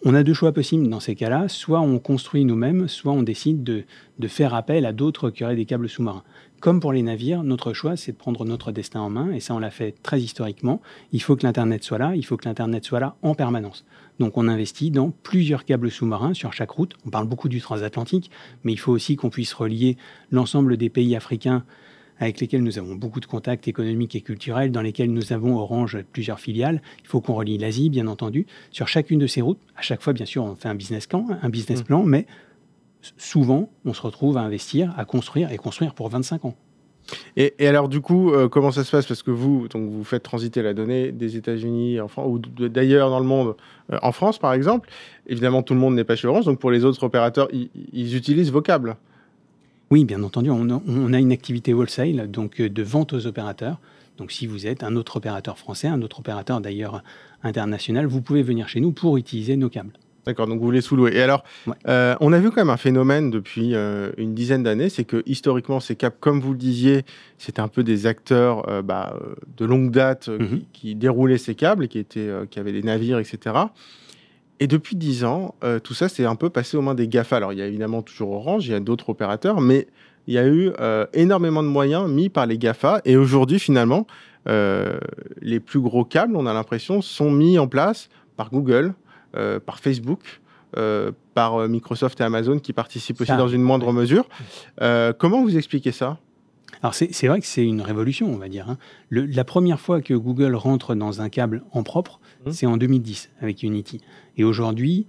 on 0.05 0.15
a 0.15 0.23
deux 0.23 0.35
choix 0.35 0.53
possibles 0.53 0.89
dans 0.89 1.01
ces 1.01 1.15
cas-là. 1.15 1.49
Soit 1.49 1.81
on 1.81 1.99
construit 1.99 2.45
nous-mêmes, 2.45 2.89
soit 2.89 3.13
on 3.13 3.23
décide 3.23 3.65
de, 3.65 3.85
faire 4.29 4.55
appel 4.55 4.87
à 4.87 4.93
d'autres 4.93 5.31
qui 5.31 5.45
auraient 5.45 5.57
des 5.57 5.65
câbles 5.65 5.89
sous-marins. 5.89 6.23
Comme 6.61 6.81
pour 6.81 6.93
les 6.93 7.03
navires, 7.03 7.43
notre 7.43 7.73
choix, 7.73 7.97
c'est 7.97 8.13
de 8.13 8.17
prendre 8.17 8.45
notre 8.45 8.73
destin 8.73 9.01
en 9.01 9.11
main, 9.11 9.31
et 9.33 9.41
ça, 9.41 9.55
on 9.55 9.59
l'a 9.59 9.71
fait 9.71 9.95
très 10.03 10.21
historiquement. 10.21 10.81
Il 11.13 11.23
faut 11.23 11.37
que 11.37 11.45
l'Internet 11.45 11.85
soit 11.85 11.99
là, 11.99 12.17
il 12.17 12.25
faut 12.25 12.37
que 12.37 12.49
l'Internet 12.49 12.85
soit 12.85 13.01
là 13.01 13.17
en 13.23 13.35
permanence. 13.35 13.85
Donc 14.19 14.37
on 14.37 14.49
investit 14.49 14.91
dans 14.91 15.11
plusieurs 15.11 15.65
câbles 15.65 15.91
sous-marins 15.91 16.35
sur 16.35 16.53
chaque 16.53 16.71
route. 16.71 16.95
On 17.07 17.11
parle 17.11 17.29
beaucoup 17.29 17.49
du 17.49 17.61
transatlantique, 17.61 18.31
mais 18.65 18.73
il 18.73 18.79
faut 18.79 18.93
aussi 18.93 19.17
qu'on 19.17 19.31
puisse 19.31 19.53
relier 19.53 19.97
l'ensemble 20.33 20.77
des 20.77 20.91
pays 20.91 21.15
africains 21.15 21.65
avec 22.19 22.41
lesquels 22.41 22.63
nous 22.63 22.79
avons 22.79 22.95
beaucoup 22.95 23.21
de 23.21 23.27
contacts 23.27 23.69
économiques 23.69 24.15
et 24.15 24.21
culturels, 24.21 24.71
dans 24.71 24.83
lesquels 24.83 25.13
nous 25.13 25.33
avons 25.33 25.59
Orange 25.59 25.99
plusieurs 26.13 26.41
filiales. 26.41 26.83
Il 27.01 27.07
faut 27.07 27.21
qu'on 27.21 27.35
relie 27.35 27.59
l'Asie, 27.59 27.91
bien 27.91 28.07
entendu, 28.07 28.47
sur 28.71 28.89
chacune 28.89 29.19
de 29.19 29.27
ces 29.27 29.41
routes. 29.41 29.61
À 29.77 29.83
chaque 29.83 30.03
fois, 30.03 30.13
bien 30.13 30.27
sûr, 30.27 30.45
on 30.45 30.55
fait 30.55 30.69
un 30.69 30.75
business 30.75 31.07
plan, 31.07 31.27
un 31.43 31.49
business 31.49 31.81
mmh. 31.81 31.85
plan, 31.85 32.03
mais 32.03 32.27
souvent, 33.17 33.71
on 33.85 33.93
se 33.93 34.03
retrouve 34.03 34.37
à 34.37 34.41
investir, 34.41 34.95
à 34.97 35.05
construire 35.05 35.53
et 35.53 35.57
construire 35.57 35.95
pour 35.95 36.09
25 36.09 36.45
ans. 36.45 36.55
Et, 37.37 37.55
alors 37.67 37.89
du 37.89 38.01
coup, 38.01 38.33
euh, 38.33 38.49
comment 38.49 38.71
ça 38.71 38.85
se 38.85 38.91
passe? 38.91 39.07
Parce 39.07 39.23
que 39.23 39.31
vous, 39.31 39.67
donc 39.69 39.89
vous 39.89 40.05
faites 40.05 40.23
transiter 40.23 40.61
la 40.61 40.75
donnée 40.75 41.11
des 41.11 41.37
États-Unis, 41.37 41.99
ou 42.01 42.39
d'ailleurs 42.39 43.11
dans 43.11 43.21
le 43.21 43.25
monde, 43.25 43.57
euh, 43.93 43.99
en 44.03 44.13
France 44.13 44.39
par 44.39 44.53
exemple. 44.53 44.91
Évidemment, 45.27 45.63
tout 45.63 45.75
le 45.75 45.81
monde 45.81 45.95
n'est 45.95 46.05
pas 46.05 46.17
chez 46.17 46.29
Orange, 46.29 46.45
donc 46.45 46.59
pour 46.59 46.71
les 46.71 46.85
autres 46.85 47.03
opérateurs, 47.05 47.49
ils, 47.53 47.71
ils 47.93 48.15
utilisent 48.15 48.53
vos 48.53 48.61
câbles. 48.61 48.97
Oui, 49.91 50.05
bien 50.05 50.23
entendu, 50.23 50.51
on 50.51 51.13
a, 51.13 51.19
une 51.19 51.33
activité 51.33 51.73
wholesale, 51.73 52.31
donc 52.31 52.61
euh, 52.61 52.69
de 52.69 52.83
vente 52.83 53.15
aux 53.15 53.27
opérateurs. 53.27 53.79
Donc 54.19 54.33
si 54.33 54.47
vous 54.47 54.67
êtes 54.67 54.83
un 54.83 54.97
autre 54.97 55.17
opérateur 55.17 55.59
français, 55.59 55.89
un 55.89 56.03
autre 56.03 56.21
opérateur 56.21 56.61
d'ailleurs 56.61 57.03
international, 57.43 58.07
vous 58.07 58.21
pouvez 58.21 58.43
venir 58.43 58.69
chez 58.69 58.81
nous 58.81 58.93
pour 58.93 59.17
utiliser 59.17 59.57
nos 59.57 59.71
câbles. 59.71 59.93
D'accord, 60.27 60.47
donc 60.47 60.61
vous 60.61 60.71
les 60.71 60.83
sous-louer. 60.83 61.17
Et 61.17 61.23
alors, 61.23 61.43
euh, 61.87 62.15
on 62.21 62.35
a 62.35 62.39
vu 62.39 62.51
quand 62.51 62.61
même 62.61 62.69
un 62.69 62.77
phénomène 62.77 63.31
depuis 63.31 63.75
euh, 63.75 64.11
une 64.19 64.35
dizaine 64.35 64.63
d'années, 64.63 64.91
c'est 64.91 65.05
que 65.05 65.23
historiquement, 65.25 65.81
ces 65.81 65.97
câbles, 65.97 66.17
comme 66.21 66.41
vous 66.41 66.53
le 66.53 66.59
disiez, 66.59 67.05
c'était 67.39 67.61
un 67.61 67.69
peu 67.69 67.83
des 67.83 68.05
acteurs 68.05 68.83
bah, 68.83 69.19
de 69.57 69.65
longue 69.65 69.91
date 69.91 70.29
mm-hmm. 70.29 70.65
qui, 70.75 70.95
déroulaient 70.97 71.39
ces 71.39 71.55
câbles, 71.55 71.85
et 71.85 71.89
qui, 71.89 71.99
étaient, 71.99 72.29
qui 72.51 72.59
avaient 72.59 72.73
des 72.73 72.83
navires, 72.83 73.21
etc. 73.21 73.55
Et 74.61 74.67
depuis 74.67 74.97
10 74.97 75.25
ans, 75.25 75.55
euh, 75.63 75.79
tout 75.79 75.95
ça, 75.95 76.09
c'est 76.09 76.25
un 76.25 76.35
peu 76.35 76.51
passé 76.51 76.77
aux 76.77 76.83
mains 76.83 76.95
des 76.95 77.09
GAFA. 77.09 77.37
Alors, 77.37 77.53
il 77.53 77.59
y 77.59 77.63
a 77.63 77.67
évidemment 77.67 78.03
toujours 78.03 78.33
Orange, 78.33 78.67
il 78.67 78.73
y 78.73 78.75
a 78.75 78.81
d'autres 78.81 79.11
opérateurs, 79.11 79.61
mais 79.61 79.87
il 80.27 80.35
y 80.35 80.39
a 80.39 80.47
eu 80.47 80.73
euh, 80.81 81.07
énormément 81.13 81.63
de 81.63 81.69
moyens 81.69 82.09
mis 82.09 82.29
par 82.29 82.47
les 82.47 82.59
GAFA. 82.59 83.01
Et 83.05 83.17
aujourd'hui, 83.17 83.59
finalement, 83.59 84.07
euh, 84.49 84.99
les 85.41 85.61
plus 85.61 85.81
gros 85.81 86.05
câbles, 86.05 86.37
on 86.37 86.47
a 86.47 86.53
l'impression, 86.53 87.03
sont 87.03 87.31
mis 87.31 87.59
en 87.59 87.69
place 87.69 88.09
par 88.37 88.51
Google, 88.51 88.95
par 89.67 89.79
Facebook, 89.79 90.41
par 91.35 91.69
Microsoft 91.69 92.21
et 92.21 92.25
Amazon, 92.25 92.59
qui 92.59 92.73
participent 92.73 93.21
aussi 93.21 93.37
dans 93.37 93.49
une 93.49 93.63
moindre 93.63 93.93
mesure. 93.93 94.29
comment 95.19 95.43
vous 95.43 95.57
expliquez 95.57 95.93
ça? 95.93 96.19
Alors 96.83 96.95
c'est 96.95 97.27
vrai 97.27 97.41
que 97.41 97.47
c'est 97.47 97.65
une 97.65 97.81
révolution, 97.81 98.33
on 98.33 98.37
va 98.37 98.49
dire. 98.49 98.69
Hein. 98.71 98.79
la 99.11 99.45
première 99.45 99.81
fois 99.81 100.01
que 100.01 100.15
Google 100.15 100.55
rentre 100.55 100.95
dans 100.95 101.21
un 101.21 101.29
câble 101.29 101.63
en 101.73 101.83
propre, 101.83 102.21
mmh. 102.49 102.53
c'est 102.53 102.67
en 102.67 102.77
2010 102.77 103.31
avec 103.41 103.63
Unity. 103.63 104.01
Et 104.37 104.45
aujourd'hui, 104.45 105.07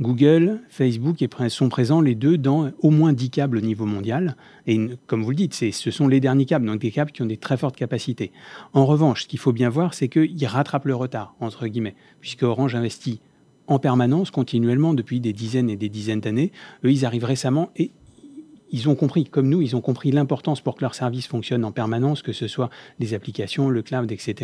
Google, 0.00 0.60
Facebook 0.70 1.24
sont 1.48 1.68
présents 1.68 2.00
les 2.00 2.16
deux 2.16 2.36
dans 2.36 2.72
au 2.80 2.90
moins 2.90 3.12
10 3.12 3.30
câbles 3.30 3.58
au 3.58 3.60
niveau 3.60 3.86
mondial. 3.86 4.36
Et 4.66 4.88
comme 5.06 5.22
vous 5.22 5.30
le 5.30 5.36
dites, 5.36 5.54
ce 5.54 5.90
sont 5.92 6.08
les 6.08 6.18
derniers 6.18 6.46
câbles, 6.46 6.66
donc 6.66 6.80
des 6.80 6.90
câbles 6.90 7.12
qui 7.12 7.22
ont 7.22 7.26
des 7.26 7.36
très 7.36 7.56
fortes 7.56 7.76
capacités. 7.76 8.32
En 8.72 8.86
revanche, 8.86 9.22
ce 9.22 9.28
qu'il 9.28 9.38
faut 9.38 9.52
bien 9.52 9.68
voir, 9.68 9.94
c'est 9.94 10.08
qu'ils 10.08 10.46
rattrapent 10.46 10.86
le 10.86 10.96
retard, 10.96 11.36
entre 11.38 11.68
guillemets, 11.68 11.94
puisque 12.20 12.42
Orange 12.42 12.74
investit 12.74 13.20
en 13.68 13.78
permanence, 13.78 14.32
continuellement, 14.32 14.94
depuis 14.94 15.20
des 15.20 15.32
dizaines 15.32 15.70
et 15.70 15.76
des 15.76 15.88
dizaines 15.88 16.20
d'années. 16.20 16.50
Eux, 16.84 16.90
ils 16.90 17.06
arrivent 17.06 17.24
récemment 17.24 17.70
et 17.76 17.92
ils 18.74 18.88
ont 18.88 18.96
compris, 18.96 19.22
comme 19.22 19.48
nous, 19.48 19.62
ils 19.62 19.76
ont 19.76 19.80
compris 19.80 20.10
l'importance 20.10 20.60
pour 20.60 20.74
que 20.74 20.80
leur 20.80 20.96
service 20.96 21.28
fonctionne 21.28 21.64
en 21.64 21.70
permanence, 21.70 22.22
que 22.22 22.32
ce 22.32 22.48
soit 22.48 22.70
les 22.98 23.14
applications, 23.14 23.70
le 23.70 23.82
cloud, 23.82 24.10
etc. 24.10 24.34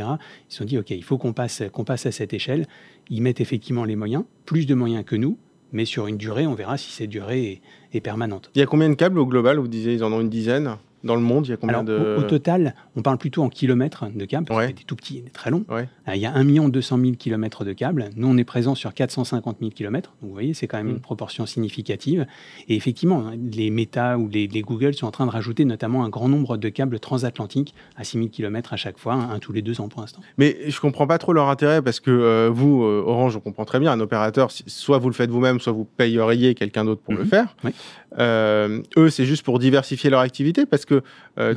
Ils 0.49 0.53
se 0.53 0.59
sont 0.59 0.65
dit, 0.65 0.79
OK, 0.79 0.91
il 0.91 1.03
faut 1.03 1.19
qu'on 1.19 1.33
passe, 1.33 1.65
passe 1.85 2.07
à 2.07 2.13
cette 2.13 2.33
échelle. 2.33 2.69
Ils 3.11 3.23
mettent 3.23 3.41
effectivement 3.41 3.85
les 3.85 3.97
moyens, 3.97 4.23
plus 4.47 4.67
de 4.67 4.75
moyens 4.75 5.05
que 5.05 5.17
nous, 5.17 5.37
mais 5.73 5.85
sur 5.85 6.07
une 6.07 6.17
durée, 6.17 6.47
on 6.47 6.55
verra 6.55 6.79
si 6.79 6.93
cette 6.93 7.11
durée 7.11 7.45
est, 7.45 7.61
est 7.93 8.01
permanente. 8.01 8.53
Il 8.55 8.61
y 8.61 8.63
a 8.63 8.67
combien 8.67 8.89
de 8.89 8.95
câbles 8.95 9.19
au 9.19 9.27
global? 9.27 9.59
Vous 9.59 9.67
disiez, 9.67 9.95
ils 9.95 10.05
en 10.05 10.13
ont 10.13 10.21
une 10.21 10.31
dizaine 10.31 10.77
dans 11.05 11.15
le 11.15 11.21
monde, 11.21 11.47
il 11.47 11.51
y 11.51 11.53
a 11.53 11.57
combien 11.57 11.75
Alors, 11.81 11.85
de... 11.85 12.17
au, 12.19 12.21
au 12.21 12.23
total, 12.25 12.75
on 12.97 13.03
parle 13.03 13.19
plutôt 13.19 13.43
en 13.43 13.49
kilomètres 13.49 14.05
de 14.15 14.25
câbles, 14.25 14.47
parce 14.47 14.59
Ouais. 14.61 14.73
que 14.73 14.79
c'est 14.81 14.85
tout 14.85 14.97
petit 14.97 15.19
et 15.19 15.31
très 15.31 15.51
long. 15.51 15.65
Ouais. 15.69 15.89
Euh, 16.09 16.15
Il 16.15 16.21
y 16.21 16.27
a 16.27 16.33
1 16.35 16.69
200 16.69 16.99
000 17.01 17.13
kilomètres 17.17 17.65
de 17.65 17.73
câbles. 17.73 18.11
Nous, 18.17 18.29
on 18.29 18.37
est 18.37 18.45
présent 18.45 18.75
sur 18.75 18.93
450 18.93 19.57
000 19.61 19.71
kilomètres. 19.71 20.11
Donc, 20.21 20.29
vous 20.29 20.35
voyez, 20.35 20.55
c'est 20.55 20.67
quand 20.67 20.77
même 20.79 20.89
Mm. 20.89 20.97
une 20.97 21.01
proportion 21.01 21.47
significative. 21.47 22.27
Et 22.69 22.75
effectivement, 22.77 23.27
hein, 23.29 23.33
les 23.53 23.71
Meta 23.71 24.19
ou 24.19 24.29
les, 24.29 24.47
les 24.47 24.63
Google 24.63 24.95
sont 24.95 25.07
en 25.07 25.11
train 25.11 25.27
de 25.27 25.31
rajouter 25.31 25.65
notamment 25.65 26.05
un 26.05 26.09
grand 26.09 26.29
nombre 26.29 26.57
de 26.57 26.69
câbles 26.69 26.99
transatlantiques 27.01 27.75
à 27.97 28.05
6 28.05 28.19
000 28.19 28.29
kilomètres 28.29 28.73
à 28.73 28.77
chaque 28.77 28.99
fois, 28.99 29.15
un, 29.15 29.31
un 29.31 29.39
tous 29.39 29.53
les 29.53 29.63
deux 29.63 29.81
ans 29.81 29.89
pour 29.89 30.01
l'instant. 30.01 30.21
Mais 30.39 30.57
je 30.69 30.81
comprends 30.81 31.07
pas 31.07 31.19
trop 31.19 31.33
leur 31.33 31.49
intérêt 31.49 31.83
parce 31.83 32.01
que 32.01 32.11
euh, 32.11 32.51
vous, 32.53 32.83
euh, 32.85 33.03
Orange, 33.07 33.37
on 33.37 33.41
comprend 33.41 33.65
très 33.65 33.81
bien, 33.81 33.93
un 33.93 34.01
opérateur, 34.01 34.51
soit 34.51 34.99
vous 34.99 35.09
le 35.09 35.15
faites 35.15 35.31
vous-même, 35.31 35.61
soit 35.61 35.73
vous 35.73 35.85
payeriez 35.85 36.55
quelqu'un 36.55 36.85
d'autre 36.85 37.01
pour 37.03 37.15
le 37.15 37.21
Mhm. 37.25 37.27
faire. 37.29 37.57
Oui. 37.65 37.71
Euh, 38.19 38.83
eux, 38.97 39.09
c'est 39.11 39.25
juste 39.25 39.45
pour 39.45 39.59
diversifier 39.59 40.11
leur 40.11 40.21
activité 40.21 40.67
parce 40.67 40.85
que 40.85 40.90
euh, 41.39 41.55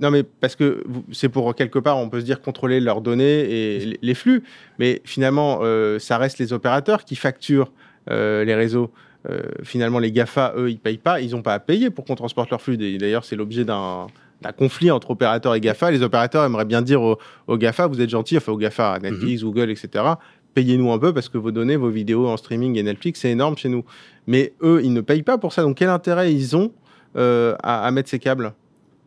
non 0.00 0.10
mais 0.10 0.22
parce 0.22 0.56
que 0.56 0.84
c'est 1.12 1.28
pour 1.30 1.54
quelque 1.54 1.78
part, 1.78 1.96
on 1.98 2.08
peut 2.10 2.20
se 2.20 2.24
dire 2.26 2.40
contrôler 2.42 2.80
leurs 2.80 3.00
données 3.00 3.24
et 3.50 3.98
les- 4.02 4.14
flux, 4.14 4.42
mais 4.78 5.00
finalement, 5.04 5.60
euh, 5.62 5.98
ça 5.98 6.18
reste 6.18 6.38
les 6.38 6.52
opérateurs 6.52 7.04
qui 7.04 7.16
facturent 7.16 7.72
euh, 8.10 8.44
les 8.44 8.54
réseaux. 8.54 8.90
Euh, 9.28 9.40
finalement, 9.64 9.98
les 9.98 10.12
Gafa, 10.12 10.52
eux, 10.56 10.70
ils 10.70 10.78
payent 10.78 10.98
pas, 10.98 11.20
ils 11.20 11.30
n'ont 11.32 11.42
pas 11.42 11.54
à 11.54 11.58
payer 11.60 11.90
pour 11.90 12.04
qu'on 12.04 12.14
transporte 12.14 12.50
leurs 12.50 12.60
flux. 12.60 12.76
D'ailleurs, 12.76 13.24
c'est 13.24 13.34
l'objet 13.36 13.64
d'un 13.64 14.06
conflit 14.56 14.90
entre 14.90 15.10
opérateurs 15.10 15.54
et 15.54 15.60
GAFA. 15.60 15.90
Les 15.90 16.02
opérateurs 16.02 16.44
aimeraient 16.44 16.64
bien 16.66 16.82
dire 16.82 17.02
aux, 17.02 17.18
aux 17.48 17.56
GAFA, 17.58 17.86
vous 17.88 18.00
êtes 18.00 18.10
gentils, 18.10 18.36
enfin 18.36 18.52
aux 18.52 18.56
GAFA, 18.58 18.98
Netflix, 19.02 19.42
Google, 19.42 19.70
etc. 19.70 20.04
Payez-nous 20.54 20.92
un 20.92 20.98
peu 20.98 21.12
parce 21.12 21.28
que 21.28 21.38
vos 21.38 21.50
données, 21.50 21.74
vos 21.76 21.88
vidéos 21.90 22.28
en 22.28 22.36
streaming 22.36 22.76
et 22.78 22.82
Netflix, 22.82 23.20
c'est 23.20 23.30
énorme 23.30 23.56
chez 23.56 23.68
nous. 23.68 23.84
Mais 24.28 24.52
eux, 24.62 24.80
ils 24.84 24.92
ne 24.92 25.00
payent 25.00 25.22
pas 25.24 25.38
pour 25.38 25.52
ça. 25.52 25.62
Donc 25.62 25.76
quel 25.78 25.88
intérêt 25.88 26.32
ils 26.32 26.54
ont 26.56 26.70
euh, 27.16 27.54
à, 27.62 27.86
à 27.86 27.90
mettre 27.90 28.08
ces 28.08 28.18
câbles 28.18 28.52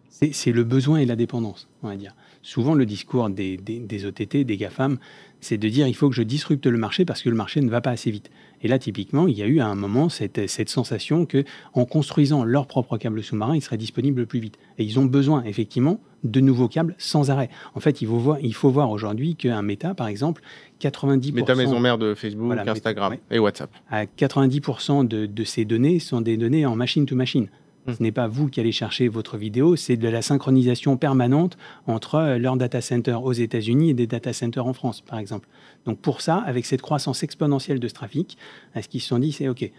C'est 0.10 0.52
le 0.52 0.64
besoin 0.64 0.98
et 1.00 1.06
la 1.06 1.16
dépendance, 1.16 1.68
on 1.84 1.88
va 1.88 1.96
dire. 1.96 2.16
Souvent, 2.42 2.74
le 2.74 2.86
discours 2.86 3.30
des, 3.30 3.58
des, 3.58 3.80
des 3.80 4.06
OTT, 4.06 4.46
des 4.46 4.58
GAFAM, 4.58 4.98
c'est 5.42 5.58
de 5.58 5.70
dire 5.70 5.88
il 5.88 5.96
faut 5.96 6.10
que 6.10 6.16
je 6.16 6.24
disrupte 6.24 6.66
le 6.66 6.78
marché 6.78 7.06
parce 7.06 7.22
que 7.22 7.30
le 7.30 7.36
marché 7.36 7.62
ne 7.62 7.70
va 7.70 7.82
pas 7.82 7.92
assez 7.92 8.12
vite. 8.12 8.30
Et 8.62 8.68
là, 8.68 8.80
typiquement, 8.80 9.28
il 9.28 9.38
y 9.38 9.44
a 9.44 9.46
eu 9.46 9.60
à 9.60 9.68
un 9.68 9.76
moment 9.76 10.10
cette, 10.10 10.48
cette 10.50 10.70
sensation 10.70 11.26
que, 11.26 11.44
en 11.74 11.86
construisant 11.86 12.44
leur 12.44 12.68
propre 12.68 12.98
câble 12.98 13.24
sous-marin, 13.24 13.56
ils 13.56 13.62
seraient 13.62 13.78
disponibles 13.78 14.26
plus 14.26 14.40
vite. 14.40 14.58
Et 14.78 14.84
ils 14.84 15.00
ont 15.00 15.06
besoin, 15.06 15.44
effectivement, 15.44 16.00
de 16.24 16.40
nouveaux 16.42 16.68
câbles 16.68 16.96
sans 16.98 17.30
arrêt. 17.32 17.50
En 17.76 17.80
fait, 17.80 18.02
il 18.02 18.08
faut 18.08 18.18
voir, 18.18 18.38
il 18.42 18.54
faut 18.54 18.70
voir 18.70 18.90
aujourd'hui 18.92 19.36
qu'un 19.36 19.62
Meta, 19.62 19.94
par 19.94 20.08
exemple, 20.08 20.42
90%, 20.82 21.34
Meta 21.34 21.56
maison 21.56 21.80
mère 21.80 21.98
de 21.98 22.14
Facebook, 22.16 22.48
Voilà, 22.48 22.64
Meta, 22.64 22.74
Instagram 22.74 23.12
ouais. 23.14 23.20
et 23.32 23.40
WhatsApp. 23.40 23.70
à 23.90 24.06
90% 24.06 25.08
de, 25.08 25.26
de 25.26 25.44
ces 25.46 25.64
données 25.66 26.00
sont 26.00 26.20
des 26.22 26.36
données 26.36 26.66
en 26.66 26.76
machine 26.76 27.06
to 27.06 27.16
machine. 27.16 27.48
Ce 27.94 28.04
n'est 28.04 28.12
pas 28.12 28.28
vous 28.28 28.48
qui 28.50 28.60
allez 28.60 28.72
chercher 28.72 29.08
votre 29.08 29.38
vidéo, 29.38 29.76
c'est 29.76 29.98
de 29.98 30.08
la 30.08 30.22
synchronisation 30.22 30.98
permanente 30.98 31.58
entre 31.88 32.16
euh, 32.16 32.38
leurs 32.38 32.58
data 32.58 32.82
centers 32.82 33.24
aux 33.24 33.34
États-Unis 33.34 33.92
et 33.92 33.94
des 33.94 34.08
data 34.08 34.34
centers 34.34 34.66
en 34.66 34.74
France, 34.74 35.02
par 35.02 35.20
exemple. 35.20 35.48
Donc 35.86 36.00
pour 36.00 36.22
ça, 36.22 36.38
avec 36.38 36.66
cette 36.66 36.82
croissance 36.82 37.24
exponentielle 37.24 37.80
de 37.80 37.88
ce 37.88 37.94
trafic, 37.94 38.38
ce 38.80 38.88
qu'ils 38.88 39.02
se 39.02 39.08
sont 39.08 39.20
dit, 39.20 39.32
c'est 39.32 39.48
OK, 39.48 39.70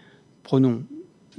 prenons 0.43 0.83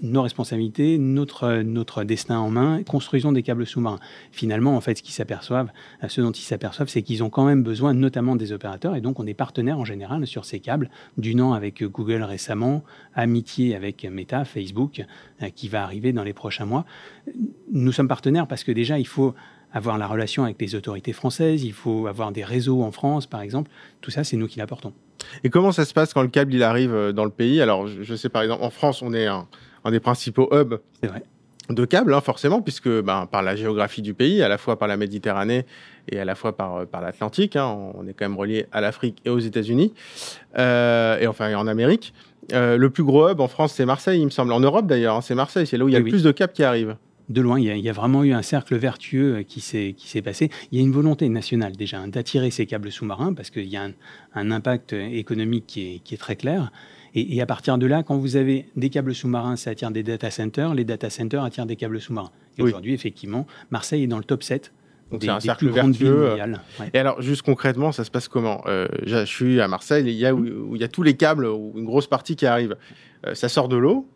nos 0.00 0.22
responsabilités, 0.22 0.98
notre, 0.98 1.62
notre 1.62 2.04
destin 2.04 2.38
en 2.38 2.50
main, 2.50 2.82
construisons 2.82 3.32
des 3.32 3.42
câbles 3.42 3.66
sous-marins. 3.66 3.98
Finalement, 4.30 4.76
en 4.76 4.80
fait, 4.80 4.98
ce 4.98 5.02
qu'ils 5.02 5.14
s'aperçoivent, 5.14 5.70
euh, 6.02 6.08
ce 6.08 6.20
dont 6.20 6.30
ils 6.30 6.42
s'aperçoivent, 6.42 6.88
c'est 6.88 7.02
qu'ils 7.02 7.22
ont 7.22 7.30
quand 7.30 7.44
même 7.44 7.62
besoin, 7.62 7.94
notamment 7.94 8.36
des 8.36 8.52
opérateurs, 8.52 8.96
et 8.96 9.00
donc 9.00 9.20
on 9.20 9.26
est 9.26 9.34
partenaire 9.34 9.78
en 9.78 9.84
général 9.84 10.26
sur 10.26 10.44
ces 10.44 10.60
câbles, 10.60 10.90
du 11.18 11.34
nom 11.34 11.52
avec 11.52 11.82
Google 11.84 12.22
récemment, 12.22 12.82
amitié 13.14 13.74
avec 13.76 14.04
Meta, 14.04 14.44
Facebook, 14.44 15.04
euh, 15.42 15.50
qui 15.50 15.68
va 15.68 15.82
arriver 15.82 16.12
dans 16.12 16.24
les 16.24 16.32
prochains 16.32 16.66
mois. 16.66 16.84
Nous 17.70 17.92
sommes 17.92 18.08
partenaires 18.08 18.46
parce 18.46 18.64
que 18.64 18.72
déjà, 18.72 18.98
il 18.98 19.06
faut 19.06 19.34
avoir 19.72 19.98
la 19.98 20.06
relation 20.06 20.44
avec 20.44 20.60
les 20.60 20.74
autorités 20.74 21.12
françaises, 21.12 21.64
il 21.64 21.72
faut 21.72 22.06
avoir 22.06 22.30
des 22.30 22.44
réseaux 22.44 22.82
en 22.82 22.92
France, 22.92 23.26
par 23.26 23.40
exemple. 23.40 23.70
Tout 24.00 24.10
ça, 24.10 24.22
c'est 24.22 24.36
nous 24.36 24.46
qui 24.46 24.58
l'apportons. 24.58 24.92
Et 25.44 25.50
comment 25.50 25.72
ça 25.72 25.84
se 25.84 25.94
passe 25.94 26.12
quand 26.12 26.22
le 26.22 26.28
câble 26.28 26.52
il 26.54 26.62
arrive 26.62 26.92
euh, 26.92 27.12
dans 27.12 27.24
le 27.24 27.30
pays? 27.30 27.60
Alors, 27.60 27.86
je 27.86 28.14
sais 28.14 28.28
par 28.28 28.42
exemple, 28.42 28.62
en 28.62 28.70
France, 28.70 29.02
on 29.02 29.14
est 29.14 29.26
un, 29.26 29.46
un 29.84 29.90
des 29.90 30.00
principaux 30.00 30.48
hubs 30.52 30.78
C'est 31.00 31.08
vrai. 31.08 31.22
de 31.70 31.84
câbles, 31.84 32.12
hein, 32.14 32.20
forcément, 32.20 32.60
puisque 32.62 32.88
ben, 32.88 33.26
par 33.30 33.42
la 33.42 33.56
géographie 33.56 34.02
du 34.02 34.14
pays, 34.14 34.42
à 34.42 34.48
la 34.48 34.58
fois 34.58 34.78
par 34.78 34.88
la 34.88 34.96
Méditerranée 34.96 35.64
et 36.10 36.18
à 36.18 36.24
la 36.24 36.34
fois 36.34 36.56
par, 36.56 36.76
euh, 36.76 36.84
par 36.86 37.00
l'Atlantique, 37.00 37.56
hein, 37.56 37.66
on 37.94 38.06
est 38.06 38.12
quand 38.12 38.24
même 38.28 38.36
relié 38.38 38.66
à 38.72 38.80
l'Afrique 38.80 39.18
et 39.24 39.30
aux 39.30 39.38
États-Unis, 39.38 39.92
euh, 40.58 41.18
et 41.18 41.26
enfin 41.26 41.54
en 41.56 41.66
Amérique. 41.66 42.12
Euh, 42.52 42.76
le 42.76 42.90
plus 42.90 43.04
gros 43.04 43.28
hub 43.30 43.40
en 43.40 43.48
France, 43.48 43.72
c'est 43.74 43.86
Marseille, 43.86 44.20
il 44.20 44.24
me 44.24 44.30
semble. 44.30 44.52
En 44.52 44.60
Europe 44.60 44.86
d'ailleurs, 44.86 45.16
hein, 45.16 45.20
c'est 45.20 45.34
Marseille, 45.36 45.66
c'est 45.66 45.76
là 45.78 45.84
où 45.84 45.88
il 45.88 45.92
y 45.92 45.96
a 45.96 45.98
Oui, 45.98 46.04
le 46.04 46.04
oui. 46.06 46.10
plus 46.10 46.24
de 46.24 46.32
câbles 46.32 46.52
qui 46.52 46.64
arrivent. 46.64 46.96
De 47.28 47.40
loin, 47.40 47.58
il 47.58 47.64
y, 47.66 47.70
a, 47.70 47.76
il 47.76 47.84
y 47.84 47.88
a 47.88 47.92
vraiment 47.92 48.24
eu 48.24 48.32
un 48.32 48.42
cercle 48.42 48.74
vertueux 48.76 49.42
qui 49.42 49.60
s'est 49.60 50.22
passé. 50.22 50.50
Il 50.72 50.78
y 50.78 50.82
a 50.82 50.84
une 50.84 50.90
volonté 50.92 51.28
nationale 51.28 51.72
déjà 51.76 52.04
d'attirer 52.08 52.50
ces 52.50 52.66
câbles 52.66 52.90
sous-marins 52.90 53.32
parce 53.32 53.48
qu'il 53.50 53.66
y 53.68 53.76
a 53.76 53.84
un, 53.84 53.92
un 54.34 54.50
impact 54.50 54.92
économique 54.92 55.64
qui 55.68 55.94
est, 55.94 55.98
qui 56.00 56.14
est 56.14 56.18
très 56.18 56.34
clair. 56.36 56.72
Et, 57.14 57.36
et 57.36 57.42
à 57.42 57.46
partir 57.46 57.76
de 57.78 57.86
là, 57.86 58.02
quand 58.02 58.16
vous 58.16 58.36
avez 58.36 58.66
des 58.76 58.88
câbles 58.90 59.14
sous-marins, 59.14 59.56
ça 59.56 59.70
attire 59.70 59.90
des 59.90 60.02
data 60.02 60.30
centers. 60.30 60.74
Les 60.74 60.84
data 60.84 61.10
centers 61.10 61.42
attirent 61.44 61.66
des 61.66 61.76
câbles 61.76 62.00
sous-marins. 62.00 62.30
Et 62.58 62.62
Oui. 62.62 62.70
aujourd'hui, 62.70 62.94
effectivement, 62.94 63.46
Marseille 63.70 64.04
est 64.04 64.06
dans 64.06 64.18
le 64.18 64.24
top 64.24 64.42
7 64.42 64.72
Donc 65.10 65.22
c'est 65.22 65.28
un 65.28 65.40
cercle 65.40 65.68
vertueux. 65.68 66.34
Ouais. 66.80 66.90
Et 66.94 66.98
alors, 66.98 67.20
juste 67.20 67.42
concrètement, 67.42 67.92
ça 67.92 68.04
se 68.04 68.10
passe 68.10 68.28
comment? 68.28 68.62
Euh, 68.66 68.88
Je 69.04 69.24
suis 69.26 69.60
à 69.60 69.68
Marseille, 69.68 70.04
il 70.06 70.12
y 70.14 70.24
a, 70.26 70.34
où, 70.34 70.38
où 70.70 70.74
il 70.76 70.80
y 70.80 70.84
a 70.84 70.88
tous 70.88 71.02
les 71.02 71.14
câbles, 71.14 71.46
ou 71.46 71.72
une 71.76 71.84
grosse 71.84 72.06
partie 72.06 72.34
qui 72.36 72.46
arrive. 72.46 72.76
Euh, 73.26 73.34
ça 73.34 73.48
sort 73.50 73.68
de 73.68 73.76
l'eau. 73.76 74.06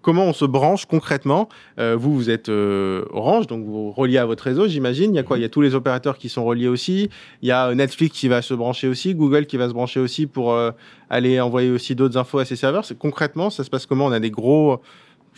Comment 0.00 0.26
on 0.26 0.32
se 0.32 0.44
branche 0.44 0.86
concrètement? 0.86 1.48
Euh, 1.78 1.96
Vous, 1.96 2.14
vous 2.14 2.30
êtes 2.30 2.48
euh, 2.48 3.04
Orange, 3.10 3.46
donc 3.46 3.64
vous 3.64 3.90
reliez 3.90 4.18
à 4.18 4.26
votre 4.26 4.44
réseau, 4.44 4.68
j'imagine. 4.68 5.12
Il 5.12 5.16
y 5.16 5.18
a 5.18 5.22
quoi? 5.22 5.38
Il 5.38 5.42
y 5.42 5.44
a 5.44 5.48
tous 5.48 5.60
les 5.60 5.74
opérateurs 5.74 6.18
qui 6.18 6.28
sont 6.28 6.44
reliés 6.44 6.68
aussi. 6.68 7.10
Il 7.42 7.48
y 7.48 7.52
a 7.52 7.68
euh, 7.68 7.74
Netflix 7.74 8.16
qui 8.18 8.28
va 8.28 8.42
se 8.42 8.54
brancher 8.54 8.88
aussi, 8.88 9.14
Google 9.14 9.46
qui 9.46 9.56
va 9.56 9.68
se 9.68 9.74
brancher 9.74 10.00
aussi 10.00 10.26
pour 10.26 10.52
euh, 10.52 10.70
aller 11.10 11.40
envoyer 11.40 11.70
aussi 11.70 11.94
d'autres 11.94 12.16
infos 12.16 12.38
à 12.38 12.44
ses 12.44 12.56
serveurs. 12.56 12.84
Concrètement, 12.98 13.50
ça 13.50 13.64
se 13.64 13.70
passe 13.70 13.86
comment? 13.86 14.06
On 14.06 14.12
a 14.12 14.20
des 14.20 14.30
gros, 14.30 14.80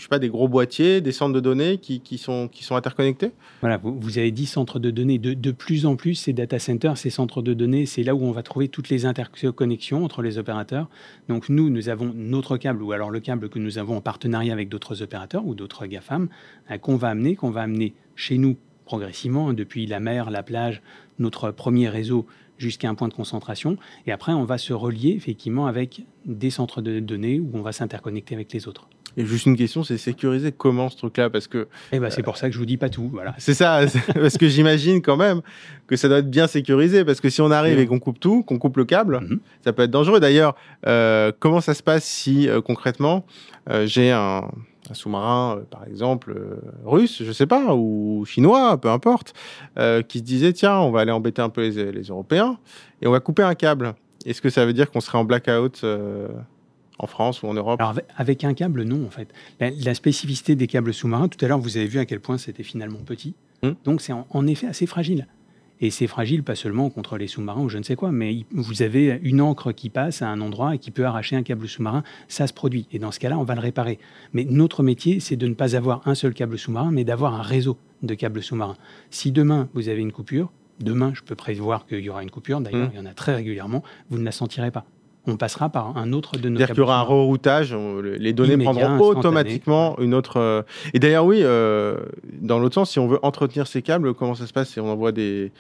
je 0.01 0.05
sais 0.07 0.09
pas, 0.09 0.19
des 0.19 0.31
gros 0.31 0.49
boîtiers, 0.49 1.03
des 1.03 1.13
centres 1.13 1.35
de 1.35 1.41
données 1.41 1.77
qui, 1.77 2.17
sont, 2.17 2.49
interconnectés? 2.71 3.33
Voilà, 3.61 3.77
vous, 3.77 4.17
avez 4.17 4.31
10 4.31 4.47
centres 4.47 4.79
de 4.79 4.91
données. 4.91 5.19
De, 5.19 5.51
plus 5.51 5.85
en 5.85 5.95
plus, 5.95 6.15
ces 6.15 6.33
data 6.33 6.59
centers, 6.59 6.97
ces 6.97 7.11
centres 7.11 7.43
de 7.43 7.53
données, 7.53 7.85
c'est 7.85 8.03
là 8.03 8.15
où 8.15 8.25
on 8.25 8.33
va 8.33 8.43
trouver 8.43 8.69
toutes 8.69 8.89
les 8.89 9.05
interconnexions 9.05 10.03
entre 10.03 10.23
les 10.23 10.39
opérateurs. 10.39 10.89
Donc 11.29 11.51
nous, 11.51 11.69
nous 11.69 11.91
avons 11.91 12.15
notre 12.15 12.57
câble, 12.57 12.83
ou 12.83 12.93
alors 12.93 13.11
le 13.11 13.21
câble 13.21 13.51
que 13.51 13.59
nous 13.59 13.77
avons 13.77 13.99
en 13.99 14.01
partenariat 14.01 14.55
avec 14.55 14.71
d'autres 14.71 15.03
opérateurs 15.03 15.45
ou 15.45 15.55
d'autres 15.55 15.85
GAFAM, 15.85 16.31
euh, 16.71 16.79
qu'on 16.79 16.97
va 16.97 17.09
amener, 17.09 17.37
qu'on 17.37 17.51
va 17.51 17.61
amener 17.61 17.93
chez 18.17 18.39
nous 18.39 18.57
progressivement, 18.87 19.51
hein, 19.51 19.53
depuis 19.53 19.87
la 19.87 20.01
mer, 20.01 20.31
la 20.31 20.43
plage, 20.43 20.81
notre 21.19 21.51
premier 21.51 21.91
réseau 21.91 22.25
jusqu'à 22.57 22.89
un 22.89 22.95
point 22.95 23.09
de 23.09 23.15
concentration. 23.15 23.77
Et 24.07 24.13
après, 24.13 24.33
on 24.33 24.45
va 24.45 24.57
se 24.57 24.73
relier 24.73 25.11
effectivement 25.11 25.67
avec 25.67 26.07
des 26.25 26.49
centres 26.49 26.81
de 26.81 27.01
données 27.01 27.39
où 27.39 27.51
on 27.53 27.61
va 27.61 27.73
s'interconnecter 27.73 28.35
avec 28.35 28.51
les 28.55 28.67
autres. 28.67 28.89
Et 29.17 29.27
juste 29.27 29.47
une 29.47 29.57
question, 29.57 29.83
c'est 29.85 29.99
sécuriser 29.99 30.53
comment 30.53 30.89
ce 30.89 30.97
truc-là 30.97 31.31
Parce 31.31 31.47
que 31.49 31.67
Et 31.93 31.99
ben, 31.99 32.11
c'est 32.11 32.23
pour 32.23 32.37
ça 32.37 32.49
que 32.49 32.55
je 32.55 32.59
vous 32.59 32.67
dis 32.67 32.77
pas 32.77 32.89
tout. 32.89 33.09
Voilà. 33.13 33.35
C'est 33.39 33.55
ça, 33.55 33.81
parce 34.15 34.39
que 34.39 34.49
j'imagine 34.49 35.03
quand 35.03 35.17
même 35.17 35.41
que 35.87 35.97
ça 35.97 36.09
doit 36.09 36.19
être 36.19 36.31
bien 36.31 36.47
sécurisé, 36.47 37.05
parce 37.05 37.21
que 37.21 37.29
si 37.31 37.41
on 37.41 37.51
arrive 37.51 37.79
et 37.79 37.87
qu'on 37.87 37.99
coupe 37.99 38.21
tout, 38.21 38.43
qu'on 38.43 38.59
coupe 38.59 38.77
le 38.77 38.85
câble, 38.85 39.21
Mhm. 39.21 39.41
ça 39.65 39.73
peut 39.73 39.83
être 39.83 39.91
dangereux. 39.91 40.21
D'ailleurs, 40.21 40.55
euh, 40.87 41.33
comment 41.41 41.61
ça 41.61 41.75
se 41.75 41.83
passe 41.83 42.05
si 42.05 42.49
euh, 42.49 42.61
concrètement 42.61 43.25
euh, 43.69 43.87
j'ai 43.87 44.11
un, 44.13 44.49
un 44.91 44.95
sous-marin, 44.95 45.57
euh, 45.59 45.61
par 45.71 45.85
exemple, 45.87 46.33
euh, 46.37 46.57
russe, 46.85 47.23
je 47.25 47.33
sais 47.33 47.47
pas, 47.47 47.75
ou 47.75 48.25
chinois, 48.27 48.81
peu 48.81 48.89
importe, 48.89 49.35
euh, 49.79 50.03
qui 50.03 50.19
se 50.19 50.25
disait 50.25 50.53
tiens, 50.53 50.79
on 50.79 50.91
va 50.91 51.01
aller 51.01 51.13
embêter 51.13 51.43
un 51.43 51.49
peu 51.51 51.63
les, 51.69 51.93
les 51.93 52.03
Européens 52.05 52.59
et 53.03 53.07
on 53.07 53.11
va 53.13 53.21
couper 53.21 53.43
un 53.43 53.55
câble. 53.55 53.95
Est-ce 54.27 54.41
que 54.43 54.51
ça 54.51 54.65
veut 54.67 54.73
dire 54.73 54.91
qu'on 54.91 55.01
serait 55.01 55.19
en 55.19 55.25
blackout 55.25 55.81
euh, 55.83 56.29
en 57.03 57.07
France 57.07 57.43
ou 57.43 57.47
en 57.49 57.55
Europe 57.55 57.81
Alors 57.81 57.95
avec- 58.17 58.45
un 58.45 58.55
câble, 58.55 58.83
non 58.85 59.05
en 59.07 59.11
fait. 59.11 59.29
La, 59.61 59.71
la 59.71 59.95
spécificité 59.95 60.55
des 60.55 60.67
câbles 60.67 60.95
sous-marins, 60.95 61.29
tout 61.29 61.43
à 61.45 61.49
l'heure 61.49 61.59
vous 61.59 61.77
avez 61.77 61.87
vu 61.87 61.99
à 61.99 62.05
quel 62.07 62.21
point 62.21 62.39
c'était 62.39 62.63
finalement 62.63 62.99
petit. 63.05 63.35
Hmm. 63.63 63.73
Donc 63.85 64.01
c'est 64.01 64.13
en, 64.13 64.27
en 64.31 64.47
effet 64.47 64.67
assez 64.67 64.87
fragile. 64.87 65.27
Et 65.83 65.89
c'est 65.91 66.07
fragile 66.07 66.43
pas 66.43 66.57
seulement 66.57 66.91
contre 66.91 67.17
les 67.17 67.27
sous-marins 67.27 67.63
ou 67.63 67.71
je 67.71 67.79
ne 67.79 67.83
sais 67.83 67.97
quoi, 67.97 68.13
mais 68.13 68.45
vous 68.53 68.83
avez 68.83 69.19
une 69.23 69.41
encre 69.41 69.73
qui 69.73 69.89
passe 69.89 70.21
à 70.21 70.29
un 70.29 70.43
endroit 70.43 70.75
et 70.75 70.79
qui 70.79 70.91
peut 70.91 71.07
arracher 71.07 71.37
un 71.37 71.43
câble 71.43 71.67
sous-marin, 71.69 72.03
ça 72.29 72.47
se 72.47 72.53
produit. 72.53 72.87
Et 72.93 72.99
dans 72.99 73.11
ce 73.13 73.19
cas-là, 73.19 73.39
on 73.39 73.45
va 73.45 73.55
le 73.55 73.63
réparer. 73.63 73.99
Mais 74.35 74.45
notre 74.45 74.83
métier, 74.83 75.21
c'est 75.21 75.37
de 75.37 75.47
ne 75.47 75.55
pas 75.55 75.77
avoir 75.77 76.07
un 76.07 76.15
seul 76.15 76.35
câble 76.35 76.59
sous-marin, 76.59 76.91
mais 76.91 77.05
d'avoir 77.05 77.33
un 77.35 77.41
réseau 77.41 77.79
de 78.03 78.13
câbles 78.13 78.43
sous-marins. 78.43 78.77
Si 79.11 79.33
demain 79.33 79.71
vous 79.73 79.89
avez 79.89 80.03
une 80.03 80.13
coupure, 80.13 80.53
demain 80.81 81.13
je 81.15 81.23
peux 81.23 81.35
prévoir 81.35 81.87
qu'il 81.87 82.01
y 82.01 82.11
aura 82.11 82.23
une 82.23 82.31
coupure, 82.31 82.61
d'ailleurs 82.61 82.89
Hmm. 82.89 82.93
il 82.93 82.97
y 82.99 83.01
en 83.01 83.07
a 83.07 83.15
très 83.15 83.35
régulièrement, 83.35 83.83
vous 84.11 84.19
ne 84.19 84.25
la 84.25 84.33
sentirez 84.33 84.71
pas. 84.71 84.85
On 85.27 85.37
passera 85.37 85.69
par 85.69 85.97
un 85.97 86.13
autre 86.13 86.39
de 86.39 86.49
nos 86.49 86.57
C'est-à-dire 86.57 86.75
qu'il 86.75 86.83
y 86.83 86.85
aura 86.85 86.99
un 86.99 87.03
reroutage, 87.03 87.77
les 88.03 88.33
données 88.33 88.55
Immédiat, 88.55 88.87
prendront 88.87 89.07
automatiquement 89.07 89.99
une 89.99 90.15
autre. 90.15 90.39
euh, 90.39 90.63
Et 90.95 90.99
d'ailleurs, 90.99 91.27
oui, 91.27 91.41
euh, 91.43 91.97
dans 92.41 92.59
l'autre 92.59 92.75
sens, 92.75 92.91
si 92.91 92.99
on 92.99 93.07
veut 93.07 93.19
entretenir 93.23 93.67
ces 93.67 93.83
câbles, 93.83 94.15
comment 94.15 94.35
ça 94.35 94.47
se 94.47 94.53
passe? 94.53 94.71
Si 94.71 94.81
on 94.81 94.91
envoie 94.91 95.13
des, 95.13 95.53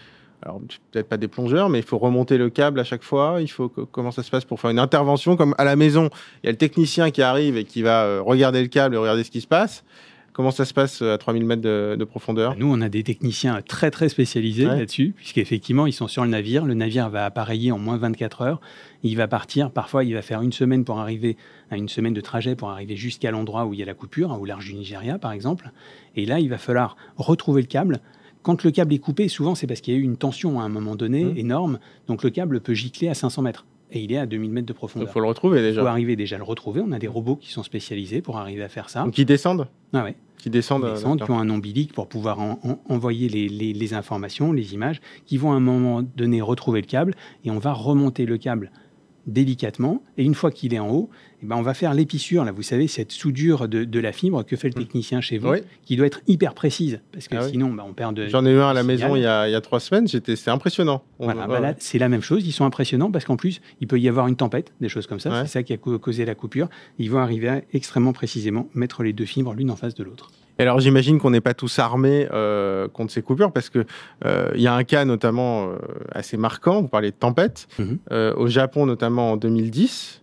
alors 0.43 0.61
peut-être 0.91 1.09
pas 1.09 1.19
des 1.19 1.29
plongeurs, 1.29 1.69
mais 1.69 1.79
il 1.81 1.85
faut 1.85 1.99
remonter 1.99 2.39
le 2.39 2.49
câble 2.49 2.81
à 2.81 2.85
chaque 2.85 3.03
fois. 3.03 3.37
Il 3.41 3.49
faut 3.49 3.69
comment 3.69 4.11
ça 4.11 4.23
se 4.23 4.31
passe 4.31 4.47
pour 4.47 4.59
faire 4.59 4.71
une 4.71 4.79
intervention 4.79 5.37
comme 5.37 5.55
à 5.59 5.65
la 5.65 5.77
maison. 5.77 6.09
Il 6.43 6.47
y 6.47 6.49
a 6.49 6.53
le 6.53 6.59
technicien 6.59 7.11
qui 7.11 7.21
arrive 7.21 7.57
et 7.59 7.65
qui 7.65 7.83
va 7.83 8.05
euh, 8.05 8.23
regarder 8.25 8.63
le 8.63 8.69
câble 8.69 8.95
et 8.95 8.99
regarder 8.99 9.25
ce 9.25 9.31
qui 9.31 9.43
se 9.43 9.47
passe. 9.47 9.85
Comment 10.33 10.51
ça 10.51 10.65
se 10.65 10.73
passe 10.73 11.03
euh, 11.03 11.15
à 11.15 11.19
3000 11.19 11.45
mètres 11.45 11.63
de, 11.63 12.05
profondeur? 12.05 12.57
Nous, 12.57 12.71
on 12.73 12.81
a 12.81 12.89
des 12.89 13.03
techniciens 13.03 13.61
très 13.63 13.91
très 13.91 14.09
spécialisés 14.09 14.65
là-dessus, 14.65 15.13
puisqu'effectivement, 15.17 15.87
ils 15.87 15.93
sont 15.93 16.09
sur 16.09 16.25
le 16.25 16.31
navire. 16.31 16.65
Le 16.65 16.75
navire 16.75 17.11
va 17.11 17.25
appareiller 17.25 17.73
en 17.73 17.79
moins 17.79 17.97
24 17.97 18.43
heures. 18.43 18.61
Il 19.03 19.17
va 19.17 19.29
partir. 19.29 19.71
Parfois, 19.71 20.05
il 20.05 20.15
va 20.15 20.23
faire 20.23 20.43
une 20.43 20.53
semaine 20.53 20.85
pour 20.85 20.99
arriver 20.99 21.37
à 21.71 21.77
une 21.77 21.89
semaine 21.89 22.15
de 22.15 22.21
trajet 22.21 22.55
pour 22.55 22.71
arriver 22.71 22.97
jusqu'à 22.97 23.31
l'endroit 23.31 23.67
où 23.67 23.75
il 23.75 23.81
y 23.81 23.83
a 23.83 23.87
la 23.87 23.95
coupure, 23.95 24.39
au 24.41 24.45
large 24.45 24.67
du 24.67 24.75
Nigeria, 24.75 25.19
par 25.19 25.33
exemple. 25.33 25.71
Et 26.17 26.27
là, 26.27 26.39
il 26.39 26.49
va 26.49 26.59
falloir 26.59 26.97
retrouver 27.17 27.63
le 27.63 27.69
câble, 27.69 28.01
quand 28.43 28.65
le 28.65 28.71
câble 28.71 28.95
est 28.95 28.99
coupé, 28.99 29.29
souvent 29.29 29.55
c'est 29.55 29.67
parce 29.67 29.81
qu'il 29.81 29.93
y 29.93 29.97
a 29.97 30.01
eu 30.01 30.03
une 30.03 30.17
tension 30.17 30.61
à 30.61 30.65
un 30.65 30.71
moment 30.71 30.97
donné 30.97 31.25
mmh. 31.25 31.37
énorme, 31.37 31.79
donc 32.07 32.23
le 32.23 32.31
câble 32.31 32.61
peut 32.61 32.73
gicler 32.73 33.09
à 33.09 33.15
500 33.15 33.43
mètres. 33.43 33.67
Et 33.93 34.01
il 34.01 34.13
est 34.13 34.19
à 34.19 34.27
2000 34.27 34.51
mètres 34.51 34.67
de 34.67 34.73
profondeur. 34.73 35.09
Il 35.09 35.13
faut 35.13 35.21
le 35.21 35.27
retrouver 35.27 35.61
déjà. 35.61 35.81
Il 35.81 35.85
faut 35.85 35.89
arriver 35.89 36.17
déjà 36.17 36.37
à 36.37 36.39
le 36.39 36.45
retrouver. 36.45 36.81
On 36.85 36.93
a 36.93 36.99
des 36.99 37.09
robots 37.09 37.37
qui 37.37 37.51
sont 37.51 37.63
spécialisés 37.63 38.21
pour 38.21 38.39
arriver 38.39 38.63
à 38.63 38.69
faire 38.69 38.89
ça. 38.89 39.05
Donc 39.05 39.15
qui 39.15 39.25
descendent 39.25 39.69
Ah 39.93 40.05
ouais. 40.05 40.17
Qui 40.39 40.49
descendent, 40.49 40.87
qui, 40.87 40.93
descendent, 40.93 41.23
qui 41.23 41.31
ont 41.31 41.39
un 41.39 41.51
ombilic 41.51 41.93
pour 41.93 42.09
pouvoir 42.09 42.39
envoyer 42.89 43.29
les, 43.29 43.49
les, 43.49 43.95
informations, 43.95 44.53
les 44.53 44.73
images, 44.73 45.03
qui 45.27 45.37
vont 45.37 45.53
à 45.53 45.55
un 45.55 45.61
moment 45.61 46.03
donné 46.03 46.41
retrouver 46.41 46.81
le 46.81 46.87
câble 46.87 47.15
et 47.45 47.51
on 47.51 47.59
va 47.59 47.75
remonter 47.75 48.25
le 48.25 48.39
câble 48.39 48.71
délicatement. 49.33 50.03
Et 50.19 50.25
une 50.25 50.35
fois 50.35 50.51
qu'il 50.51 50.75
est 50.75 50.79
en 50.79 50.91
haut, 50.91 51.11
eh 51.43 51.47
ben 51.47 51.57
on 51.57 51.63
va 51.63 51.75
faire 51.75 51.95
l'épissure, 51.95 52.45
là, 52.45 52.53
vous 52.53 52.63
savez, 52.63 52.87
cette 52.87 53.13
soudure 53.13 53.69
de, 53.69 54.01
la 54.01 54.13
fibre 54.13 54.45
que 54.45 54.57
fait 54.57 54.69
le 54.69 54.75
mmh. 54.75 54.85
technicien 54.85 55.21
chez 55.21 55.39
vous, 55.39 55.55
qui 55.85 55.97
doit 55.97 56.07
être 56.07 56.21
hyper 56.27 56.55
précise, 56.55 57.01
parce 57.13 57.29
que 57.29 57.37
ah 57.37 57.49
sinon, 57.49 57.73
bah, 57.73 57.85
on 57.87 57.93
perd 57.93 58.15
de. 58.15 58.27
J'en 58.29 58.45
ai 58.45 58.51
eu 58.51 58.59
un 58.59 58.69
à 58.69 58.75
la 58.75 58.83
maison 58.83 59.17
il 59.17 59.23
y, 59.23 59.27
a, 59.27 59.61
trois 59.61 59.81
semaines, 59.81 60.07
c'était, 60.07 60.37
c'est 60.37 60.51
impressionnant. 60.51 61.03
voilà, 61.19 61.47
bah 61.47 61.75
c'est 61.79 61.99
la 61.99 62.09
même 62.09 62.23
chose, 62.23 62.47
ils 62.47 62.53
sont 62.53 62.65
impressionnants 62.65 63.11
parce 63.11 63.25
qu'en 63.25 63.37
plus, 63.37 63.61
il 63.81 63.87
peut 63.87 63.99
y 63.99 64.09
avoir 64.09 64.27
une 64.27 64.37
tempête, 64.37 64.73
des 64.81 64.89
choses 64.89 65.07
comme 65.07 65.21
ça, 65.21 65.43
c'est 65.43 65.53
ça 65.53 65.63
qui 65.63 65.73
a 65.73 65.77
causé 65.77 66.25
la 66.25 66.35
coupure. 66.35 66.69
Ils 66.99 67.11
vont 67.11 67.19
arriver 67.19 67.49
à 67.49 67.63
extrêmement 67.73 68.13
précisément 68.13 68.69
mettre 68.75 69.03
les 69.03 69.13
deux 69.13 69.25
fibres 69.27 69.55
l'une 69.55 69.71
en 69.71 69.77
face 69.77 69.95
de 69.95 70.05
l'autre. 70.05 70.31
Alors 70.63 70.81
j'imagine 70.81 71.19
qu'on 71.19 71.31
n'est 71.31 71.41
pas 71.41 71.55
tous 71.55 71.79
armés 71.79 72.29
euh, 72.33 72.89
contre 72.89 73.13
ces 73.13 73.23
coupures 73.23 73.53
parce 73.53 73.71
que 73.71 73.85
euh, 74.25 74.51
il 74.55 74.61
y 74.61 74.67
a 74.67 74.75
un 74.75 74.85
cas 74.85 75.05
notamment 75.05 75.69
euh, 75.69 75.77
assez 76.13 76.37
marquant. 76.37 76.83
Vous 76.83 76.89
parlez 76.89 77.11
de 77.11 77.17
tempête 77.17 77.69
mmh 77.79 77.95
au 78.37 78.47
Japon 78.49 78.87
notamment 78.87 79.33
en 79.33 79.37
2010. 79.37 80.23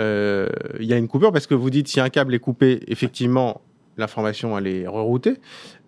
Euh, 0.00 0.48
il 0.80 0.86
y 0.86 0.92
a 0.92 0.96
une 0.96 1.08
coupure 1.08 1.32
parce 1.32 1.46
que 1.46 1.54
vous 1.54 1.70
dites 1.70 1.88
si 1.88 2.00
un 2.00 2.08
câble 2.08 2.34
est 2.34 2.38
coupé, 2.38 2.82
effectivement, 2.88 3.60
l'information 3.96 4.56
elle 4.58 4.66
est 4.66 4.86
reroutée. 4.86 5.38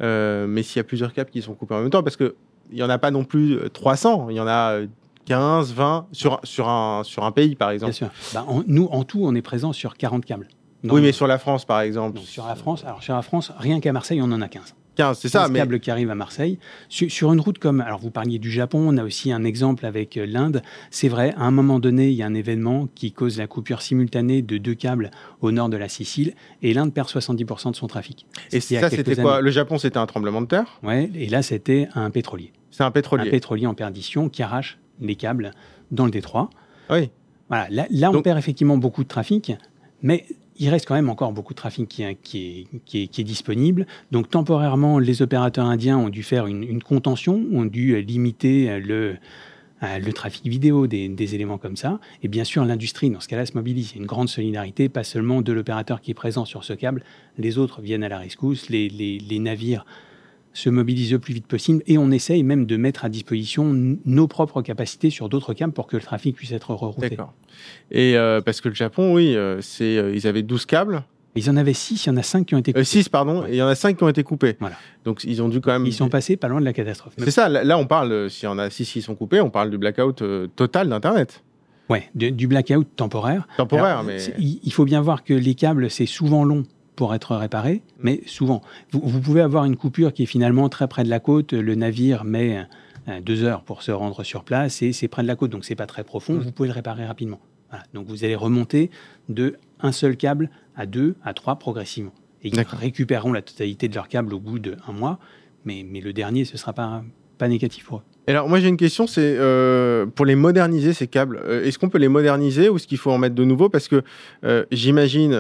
Mais 0.01 0.63
s'il 0.63 0.77
y 0.77 0.81
a 0.81 0.85
plusieurs 0.85 1.13
câbles 1.13 1.31
qui 1.31 1.43
sont 1.43 1.55
coupés 1.55 1.75
en 1.75 1.81
même 1.81 1.91
temps, 1.91 2.03
parce 2.03 2.17
qu'il 2.17 2.33
n'y 2.73 2.83
en 2.83 2.91
a 2.91 2.99
pas 2.99 3.11
non 3.11 3.25
plus 3.25 3.59
300, 3.73 4.29
il 4.31 4.37
y 4.37 4.41
en 4.41 4.47
a 4.47 4.81
15, 5.27 5.75
20 5.75 6.07
sur, 6.13 6.41
sur, 6.45 6.69
un, 6.69 7.03
sur 7.05 7.25
un 7.25 7.33
pays 7.33 7.55
par 7.55 7.71
exemple. 7.71 7.93
Bien 7.93 8.11
sûr. 8.11 8.35
Bah, 8.35 8.47
nous, 8.67 8.89
en 8.91 9.05
tout, 9.05 9.21
on 9.25 9.35
est 9.35 9.43
présent 9.43 9.73
sur 9.73 9.97
40 9.97 10.25
câbles. 10.25 10.49
Oui, 10.91 11.01
mais 11.01 11.13
sur 11.13 11.27
la 11.27 11.39
France 11.39 11.65
par 11.65 11.81
exemple. 11.81 12.19
sur 12.21 12.47
la 12.47 12.55
France, 12.55 12.85
alors 12.85 13.03
sur 13.03 13.15
la 13.15 13.23
France, 13.23 13.53
rien 13.59 13.81
qu'à 13.81 13.93
Marseille, 13.93 14.21
on 14.23 14.33
en 14.33 14.41
a 14.41 14.49
15 14.49 14.75
c'est 15.15 15.29
ça. 15.29 15.49
Mais... 15.49 15.59
câbles 15.59 15.81
qui 15.81 15.91
arrivent 15.91 16.11
à 16.11 16.15
Marseille. 16.15 16.59
Sur, 16.89 17.33
une 17.33 17.41
route 17.41 17.59
comme, 17.59 17.81
alors 17.81 18.01
vous 18.01 18.11
parliez 18.11 18.39
du 18.39 18.51
Japon, 18.51 18.85
on 18.89 18.97
a 18.97 19.05
aussi 19.05 19.33
un 19.33 19.45
exemple 19.45 19.87
avec 19.87 20.17
euh, 20.17 20.27
l'Inde. 20.27 20.63
C'est 20.91 21.09
vrai, 21.09 21.35
à 21.37 21.45
un 21.45 21.51
moment 21.51 21.79
donné, 21.79 22.09
il 22.09 22.15
y 22.15 22.23
a 22.23 22.27
un 22.27 22.35
événement 22.35 22.89
qui 22.95 23.13
cause 23.13 23.39
la 23.39 23.47
coupure 23.47 23.83
simultanée 23.83 24.43
de 24.43 24.59
deux 24.59 24.75
câbles 24.75 25.11
au 25.41 25.53
nord 25.53 25.69
de 25.69 25.77
la 25.77 25.89
Sicile 25.89 26.35
et 26.63 26.75
l'Inde 26.75 26.93
perd 26.93 27.09
70% 27.09 27.73
de 27.73 27.77
son 27.77 27.87
trafic. 27.87 28.27
Et 28.53 28.61
ça, 28.61 28.91
c'était 28.91 29.17
quoi 29.17 29.41
Le 29.41 29.51
Japon, 29.51 29.79
c'était 29.79 29.99
un 29.99 30.07
tremblement 30.07 30.41
de 30.41 30.47
terre? 30.47 30.79
Ouais, 30.83 31.11
et 31.15 31.29
là, 31.29 31.43
c'était 31.43 31.89
un 31.95 32.11
pétrolier. 32.11 32.53
C'est 32.71 32.85
un 32.85 32.91
pétrolier. 32.91 33.29
Un 33.29 33.31
pétrolier 33.31 33.67
en 33.67 33.75
perdition 33.75 34.29
qui 34.29 34.43
arrache 34.43 34.79
les 35.01 35.17
câbles 35.17 35.53
dans 35.91 36.05
le 36.05 36.11
détroit. 36.11 36.51
Oui. 36.91 37.11
Voilà, 37.49 37.69
là, 37.91 38.11
on 38.11 38.23
perd 38.23 38.39
effectivement 38.39 38.77
beaucoup 38.77 39.05
de 39.05 39.09
trafic, 39.09 39.53
mais 40.03 40.27
il 40.59 40.69
reste 40.69 40.87
quand 40.87 40.95
même 40.95 41.11
encore 41.11 41.33
beaucoup 41.33 41.53
de 41.53 41.59
trafic 41.59 41.89
qui, 41.89 42.03
est, 42.95 43.23
disponible. 43.23 43.87
Donc 44.11 44.31
temporairement, 44.31 44.99
les 44.99 45.23
opérateurs 45.23 45.67
indiens 45.67 45.99
ont 45.99 46.09
dû 46.09 46.23
faire 46.23 46.47
une, 46.47 46.83
contention, 46.83 47.45
ont 47.53 47.65
dû 47.65 48.01
limiter 48.03 48.81
le, 48.81 49.19
trafic 50.15 50.47
vidéo 50.47 50.87
des, 50.87 51.35
éléments 51.35 51.59
comme 51.59 51.77
ça. 51.77 52.01
Et 52.23 52.29
bien 52.29 52.45
sûr, 52.45 52.65
l'industrie, 52.65 53.11
dans 53.11 53.21
ce 53.21 53.29
cas-là, 53.29 53.47
se 53.47 53.55
mobilise. 53.55 53.93
Il 53.93 53.97
y 53.97 53.99
a 53.99 54.01
une 54.03 54.07
grande 54.07 54.29
solidarité, 54.29 54.89
pas 54.89 55.05
seulement 55.05 55.43
de 55.43 55.53
l'opérateur 55.53 56.01
qui 56.01 56.11
est 56.11 56.15
présent 56.15 56.45
sur 56.45 56.65
ce 56.65 56.73
câble, 56.73 57.03
les 57.39 57.59
autres 57.59 57.81
viennent 57.81 58.05
à 58.05 58.09
la 58.09 58.19
rescousse, 58.19 58.69
les 58.71 59.39
navires 59.39 59.85
se 60.57 60.71
mobilise 60.71 61.13
le 61.13 61.19
plus 61.19 61.35
vite 61.35 61.47
possible 61.47 61.83
et 61.87 61.99
on 61.99 62.11
essaye 62.11 62.43
même 62.43 62.65
de 62.65 62.79
mettre 62.79 63.05
à 63.05 63.11
disposition 63.11 63.73
nos 64.07 64.27
propres 64.27 64.63
capacités 64.63 65.11
sur 65.11 65.29
d'autres 65.29 65.53
câbles 65.53 65.75
pour 65.75 65.87
que 65.87 65.97
le 65.97 66.03
trafic 66.03 66.35
puisse 66.35 66.53
être 66.53 66.71
rerouté. 66.73 67.11
D'accord. 67.11 67.35
Et 67.91 68.17
euh, 68.17 68.41
parce 68.41 68.63
que 68.63 68.71
le 68.71 68.75
Japon, 68.75 69.13
oui, 69.13 69.37
euh, 69.37 69.61
c'est, 69.61 69.99
euh, 69.99 70.15
ils 70.15 70.27
avaient 70.27 70.43
12 70.43 70.65
câbles. 70.65 71.03
Ils 71.35 71.51
en 71.51 71.59
avaient 71.59 71.75
6, 71.75 72.07
il 72.07 72.09
y 72.09 72.11
en 72.11 72.17
a 72.17 72.23
5 72.23 72.47
qui 72.47 72.55
ont 72.55 72.59
été 72.59 72.73
coupés. 72.73 72.85
6, 72.85 73.11
pardon, 73.11 73.45
et 73.45 73.51
il 73.51 73.57
y 73.57 73.63
en 73.63 73.67
a 73.67 73.75
5 73.75 73.99
qui 73.99 74.03
ont 74.05 74.09
été 74.09 74.23
coupés. 74.23 74.57
Voilà. 74.59 74.77
Donc 75.05 75.25
ils 75.25 75.43
ont 75.43 75.51
dû 75.51 75.61
quand 75.61 75.73
même. 75.73 75.85
Ils 75.85 75.93
sont 75.93 76.09
passés 76.09 76.39
pas 76.39 76.49
loin 76.49 76.61
de 76.61 76.65
la 76.65 76.73
catastrophe. 76.73 77.13
C'est 77.19 77.31
ça, 77.31 77.51
là 77.51 77.77
on 77.77 77.87
parle, 77.87 78.31
s'il 78.31 78.45
y 78.45 78.49
en 78.49 78.59
a 78.59 78.71
6 78.71 78.91
qui 78.91 79.03
sont 79.03 79.15
coupés, 79.15 79.43
on 79.43 79.51
parle 79.51 79.71
du 79.71 79.77
blackout 79.77 80.23
total 80.57 80.89
d'Internet. 80.89 81.43
Ouais, 81.91 82.09
du 82.15 82.49
blackout 82.49 82.89
temporaire. 82.97 83.47
Temporaire, 83.59 84.05
mais. 84.05 84.17
Il 84.39 84.73
faut 84.73 84.87
bien 84.87 85.03
voir 85.03 85.23
que 85.23 85.35
les 85.35 85.55
câbles, 85.55 85.91
c'est 85.91 86.07
souvent 86.07 86.45
long 86.45 86.65
pour 86.97 87.15
être 87.15 87.37
réparé, 87.37 87.83
mais 88.01 88.23
souvent. 88.27 88.63
Vous, 88.91 89.21
pouvez 89.21 89.43
avoir 89.43 89.65
une 89.65 89.77
coupure 89.77 90.13
qui 90.13 90.25
est 90.25 90.27
finalement 90.27 90.69
très 90.69 90.89
près 90.89 91.05
de 91.05 91.11
la 91.11 91.21
côte, 91.21 91.53
le 91.53 91.75
navire 91.75 92.25
met 92.25 92.67
euh, 93.09 93.21
deux 93.21 93.45
heures 93.45 93.63
pour 93.63 93.83
se 93.83 93.93
rendre 93.93 94.25
sur 94.25 94.43
place 94.43 94.83
et 94.83 94.93
c'est 94.93 95.09
près 95.09 95.23
de 95.23 95.29
la 95.29 95.37
côte, 95.37 95.51
donc 95.51 95.65
c'est 95.65 95.77
pas 95.77 95.87
très 95.87 96.03
profond, 96.03 96.35
mmh. 96.35 96.41
vous 96.41 96.53
pouvez 96.53 96.69
le 96.69 96.75
réparer 96.75 97.07
rapidement. 97.07 97.41
Donc 97.95 98.07
vous 98.07 98.25
allez 98.25 98.37
remonter 98.37 98.91
de 99.29 99.57
un 99.81 99.93
seul 99.93 100.17
câble 100.17 100.51
à 100.77 100.87
deux, 100.87 101.17
à 101.25 101.35
trois 101.35 101.57
progressivement. 101.59 102.15
Et 102.43 102.49
ils 102.49 102.61
récupéreront 102.61 103.33
la 103.33 103.43
totalité 103.43 103.89
de 103.89 103.95
leur 103.95 104.09
câble 104.09 104.33
au 104.35 104.41
bout 104.41 104.59
d'un 104.59 104.93
mois, 104.93 105.19
mais, 105.65 105.85
mais 105.89 106.01
le 106.01 106.13
dernier, 106.13 106.45
ce 106.45 106.53
ne 106.53 106.59
sera 106.59 106.73
pas, 106.73 107.03
pas 107.39 107.49
négatif 107.49 107.85
pour 107.85 107.99
eux. 107.99 108.03
Alors 108.29 108.49
moi 108.49 108.59
j'ai 108.59 108.69
une 108.69 108.77
question, 108.77 109.07
c'est 109.07 109.37
euh, 109.39 110.05
pour 110.05 110.27
les 110.27 110.35
moderniser 110.35 110.93
ces 110.93 111.07
câbles, 111.07 111.41
euh, 111.45 111.65
est-ce 111.65 111.79
qu'on 111.79 111.89
peut 111.89 111.99
les 111.99 112.09
moderniser 112.09 112.69
ou 112.69 112.77
est-ce 112.77 112.89
qu'il 112.89 112.99
faut 112.99 113.13
en 113.13 113.19
mettre 113.19 113.37
de 113.37 113.45
nouveau? 113.45 113.69
Parce 113.69 113.87
que 113.87 114.03
euh, 114.45 114.65
j'imagine, 114.73 115.33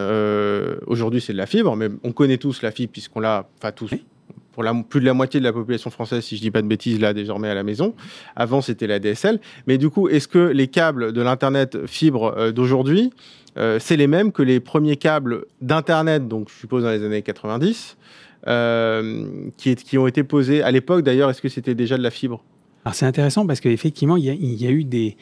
aujourd'hui 0.86 1.20
c'est 1.20 1.32
de 1.32 1.38
la 1.38 1.46
fibre, 1.46 1.74
mais 1.74 1.88
on 2.04 2.12
connaît 2.12 2.38
tous 2.38 2.62
la 2.62 2.70
fibre 2.70 2.92
puisqu'on 2.92 3.18
l'a, 3.18 3.48
enfin 3.58 3.72
tous, 3.72 3.90
pour 4.52 4.62
la, 4.62 4.72
plus 4.88 5.00
de 5.00 5.04
la 5.04 5.14
moitié 5.14 5.40
de 5.40 5.44
la 5.44 5.52
population 5.52 5.90
française, 5.90 6.22
si 6.22 6.36
je 6.36 6.42
dis 6.42 6.52
pas 6.52 6.62
de 6.62 6.68
bêtises, 6.68 7.00
là 7.00 7.12
désormais 7.12 7.48
à 7.48 7.54
la 7.54 7.64
maison. 7.64 7.94
Avant 8.36 8.60
c'était 8.60 8.86
la 8.86 9.00
DSL, 9.00 9.40
mais 9.66 9.78
du 9.78 9.90
coup 9.90 10.08
est-ce 10.08 10.28
que 10.28 10.38
les 10.38 10.68
câbles 10.68 11.12
de 11.12 11.22
l'internet 11.22 11.86
fibre 11.86 12.52
d'aujourd'hui, 12.52 13.10
c'est 13.56 13.96
les 13.96 14.06
mêmes 14.06 14.30
que 14.30 14.42
les 14.42 14.60
premiers 14.60 14.96
câbles 14.96 15.46
d'internet, 15.60 16.28
donc 16.28 16.50
je 16.50 16.54
suppose 16.54 16.84
dans 16.84 16.90
les 16.90 17.02
années 17.02 17.22
90, 17.22 17.96
qui, 18.46 19.74
qui 19.74 19.98
ont 19.98 20.06
été 20.06 20.22
posés 20.22 20.62
à 20.62 20.70
l'époque 20.70 21.02
d'ailleurs 21.02 21.30
Est-ce 21.30 21.42
que 21.42 21.48
c'était 21.48 21.74
déjà 21.74 21.98
de 21.98 22.02
la 22.02 22.10
fibre? 22.10 22.42
Alors 22.86 22.94
c'est 22.94 23.06
intéressant 23.06 23.44
parce 23.48 23.58
qu'effectivement, 23.58 24.16
il, 24.16 24.24
y 24.24 24.66
a 24.68 24.70
eu 24.70 24.84
des, 24.84 25.16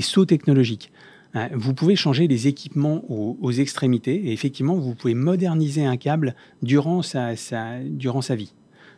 sauts 0.00 0.24
technologiques. 0.24 0.90
Euh, 1.36 1.48
vous 1.52 1.74
pouvez 1.74 1.94
changer 1.94 2.26
les 2.26 2.48
équipements 2.48 3.04
aux, 3.10 3.52
extrémités 3.52 4.14
et 4.14 4.32
effectivement, 4.32 4.74
vous 4.74 4.94
pouvez 4.94 5.12
moderniser 5.12 5.84
un 5.84 5.98
câble 5.98 6.34
durant 6.62 7.02
sa, 7.02 7.34
durant 7.84 8.22
sa 8.22 8.36
vie. 8.36 8.54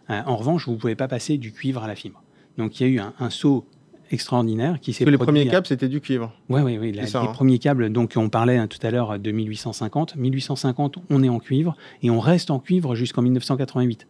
Euh, 0.09 0.21
en 0.25 0.37
revanche, 0.37 0.67
vous 0.67 0.75
ne 0.75 0.79
pouvez 0.79 0.95
pas 0.95 1.09
passer 1.09 1.37
du 1.37 1.51
cuivre 1.51 1.83
à 1.83 1.89
la 1.89 1.97
fibre. 1.97 2.23
Donc 2.59 2.79
il 2.79 2.87
y 2.87 2.91
a 2.91 2.93
eu 2.93 3.01
un, 3.19 3.31
saut 3.31 3.67
extraordinaire 4.13 4.79
qui 4.81 4.93
s'est 4.93 5.05
Les 5.05 5.19
premiers 5.19 5.47
câbles, 5.47 5.67
c'était 5.67 5.89
du 5.89 6.01
cuivre. 6.01 6.33
Oui, 6.49 6.61
oui, 6.63 6.79
oui. 6.79 6.93
les 6.93 7.17
hein. 7.17 7.27
premiers 7.33 7.59
câbles, 7.59 7.91
donc 7.91 8.13
on 8.17 8.29
parlait 8.29 8.57
hein, 8.57 8.67
tout 8.67 8.85
à 8.87 8.91
l'heure 8.91 9.19
de 9.19 9.31
1850. 9.31 10.17
1850, 10.17 10.99
on 11.11 11.23
est 11.23 11.29
en 11.29 11.39
cuivre 11.39 11.77
et 12.03 12.11
on 12.11 12.21
reste 12.21 12.51
en 12.51 12.59
cuivre 12.59 12.95
jusqu'en 12.95 13.23
1988. 13.23 14.07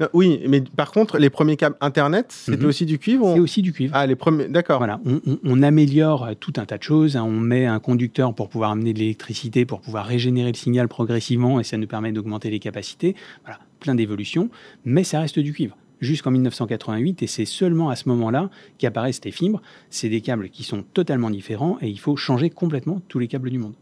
Euh, 0.00 0.08
oui, 0.12 0.40
mais 0.48 0.60
par 0.60 0.92
contre, 0.92 1.18
les 1.18 1.30
premiers 1.30 1.56
câbles 1.56 1.76
Internet, 1.80 2.26
c'était 2.30 2.62
mhm. 2.62 2.68
aussi 2.68 2.86
du 2.86 2.98
cuivre 2.98 3.32
C'est 3.34 3.40
aussi 3.40 3.60
du 3.60 3.72
cuivre. 3.72 3.92
Ah, 3.94 4.06
les 4.06 4.14
premiers, 4.14 4.48
d'accord. 4.48 4.78
Voilà, 4.78 5.00
on, 5.44 5.62
améliore 5.62 6.30
tout 6.38 6.52
un 6.56 6.64
tas 6.64 6.78
de 6.78 6.82
choses. 6.82 7.16
Hein. 7.16 7.24
On 7.24 7.32
met 7.32 7.66
un 7.66 7.80
conducteur 7.80 8.34
pour 8.34 8.48
pouvoir 8.48 8.70
amener 8.70 8.92
de 8.92 8.98
l'électricité, 9.00 9.64
pour 9.64 9.80
pouvoir 9.80 10.06
régénérer 10.06 10.52
le 10.52 10.56
signal 10.56 10.88
progressivement, 10.88 11.60
et 11.60 11.64
ça 11.64 11.76
nous 11.76 11.86
permet 11.86 12.12
d'augmenter 12.12 12.50
les 12.50 12.60
capacités. 12.60 13.16
Voilà, 13.44 13.58
plein 13.80 13.94
d'évolutions, 13.94 14.48
mais 14.84 15.04
ça 15.04 15.20
reste 15.20 15.38
du 15.38 15.52
cuivre 15.52 15.76
jusqu'en 16.00 16.30
1988, 16.30 17.22
et 17.22 17.26
c'est 17.26 17.44
seulement 17.44 17.90
à 17.90 17.96
ce 17.96 18.08
moment-là 18.08 18.50
qu'apparaissent 18.78 19.24
les 19.24 19.30
fibres. 19.30 19.62
C'est 19.90 20.08
des 20.08 20.20
câbles 20.20 20.48
qui 20.50 20.62
sont 20.62 20.82
totalement 20.82 21.30
différents, 21.30 21.78
et 21.80 21.88
il 21.88 21.98
faut 21.98 22.16
changer 22.16 22.50
complètement 22.50 23.00
tous 23.08 23.18
les 23.18 23.28
câbles 23.28 23.50
du 23.50 23.58
monde. 23.58 23.74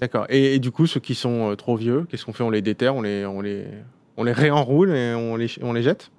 D'accord. 0.00 0.26
Et, 0.28 0.58
du 0.58 0.70
coup, 0.70 0.86
ceux 0.86 1.00
qui 1.00 1.14
sont 1.14 1.50
euh, 1.50 1.56
trop 1.56 1.76
vieux, 1.76 2.06
qu'est-ce 2.08 2.24
qu'on 2.24 2.32
fait? 2.32 2.44
On 2.44 2.50
les 2.50 2.62
déterre, 2.62 2.94
on 2.94 3.02
les, 3.02 3.26
on 3.26 3.40
les, 3.40 3.66
on 4.16 4.24
les 4.24 4.32
réenroule 4.32 4.90
et 4.90 5.14
on 5.14 5.36
les, 5.36 5.48
on 5.62 5.72
les 5.72 5.82
jette? 5.82 6.10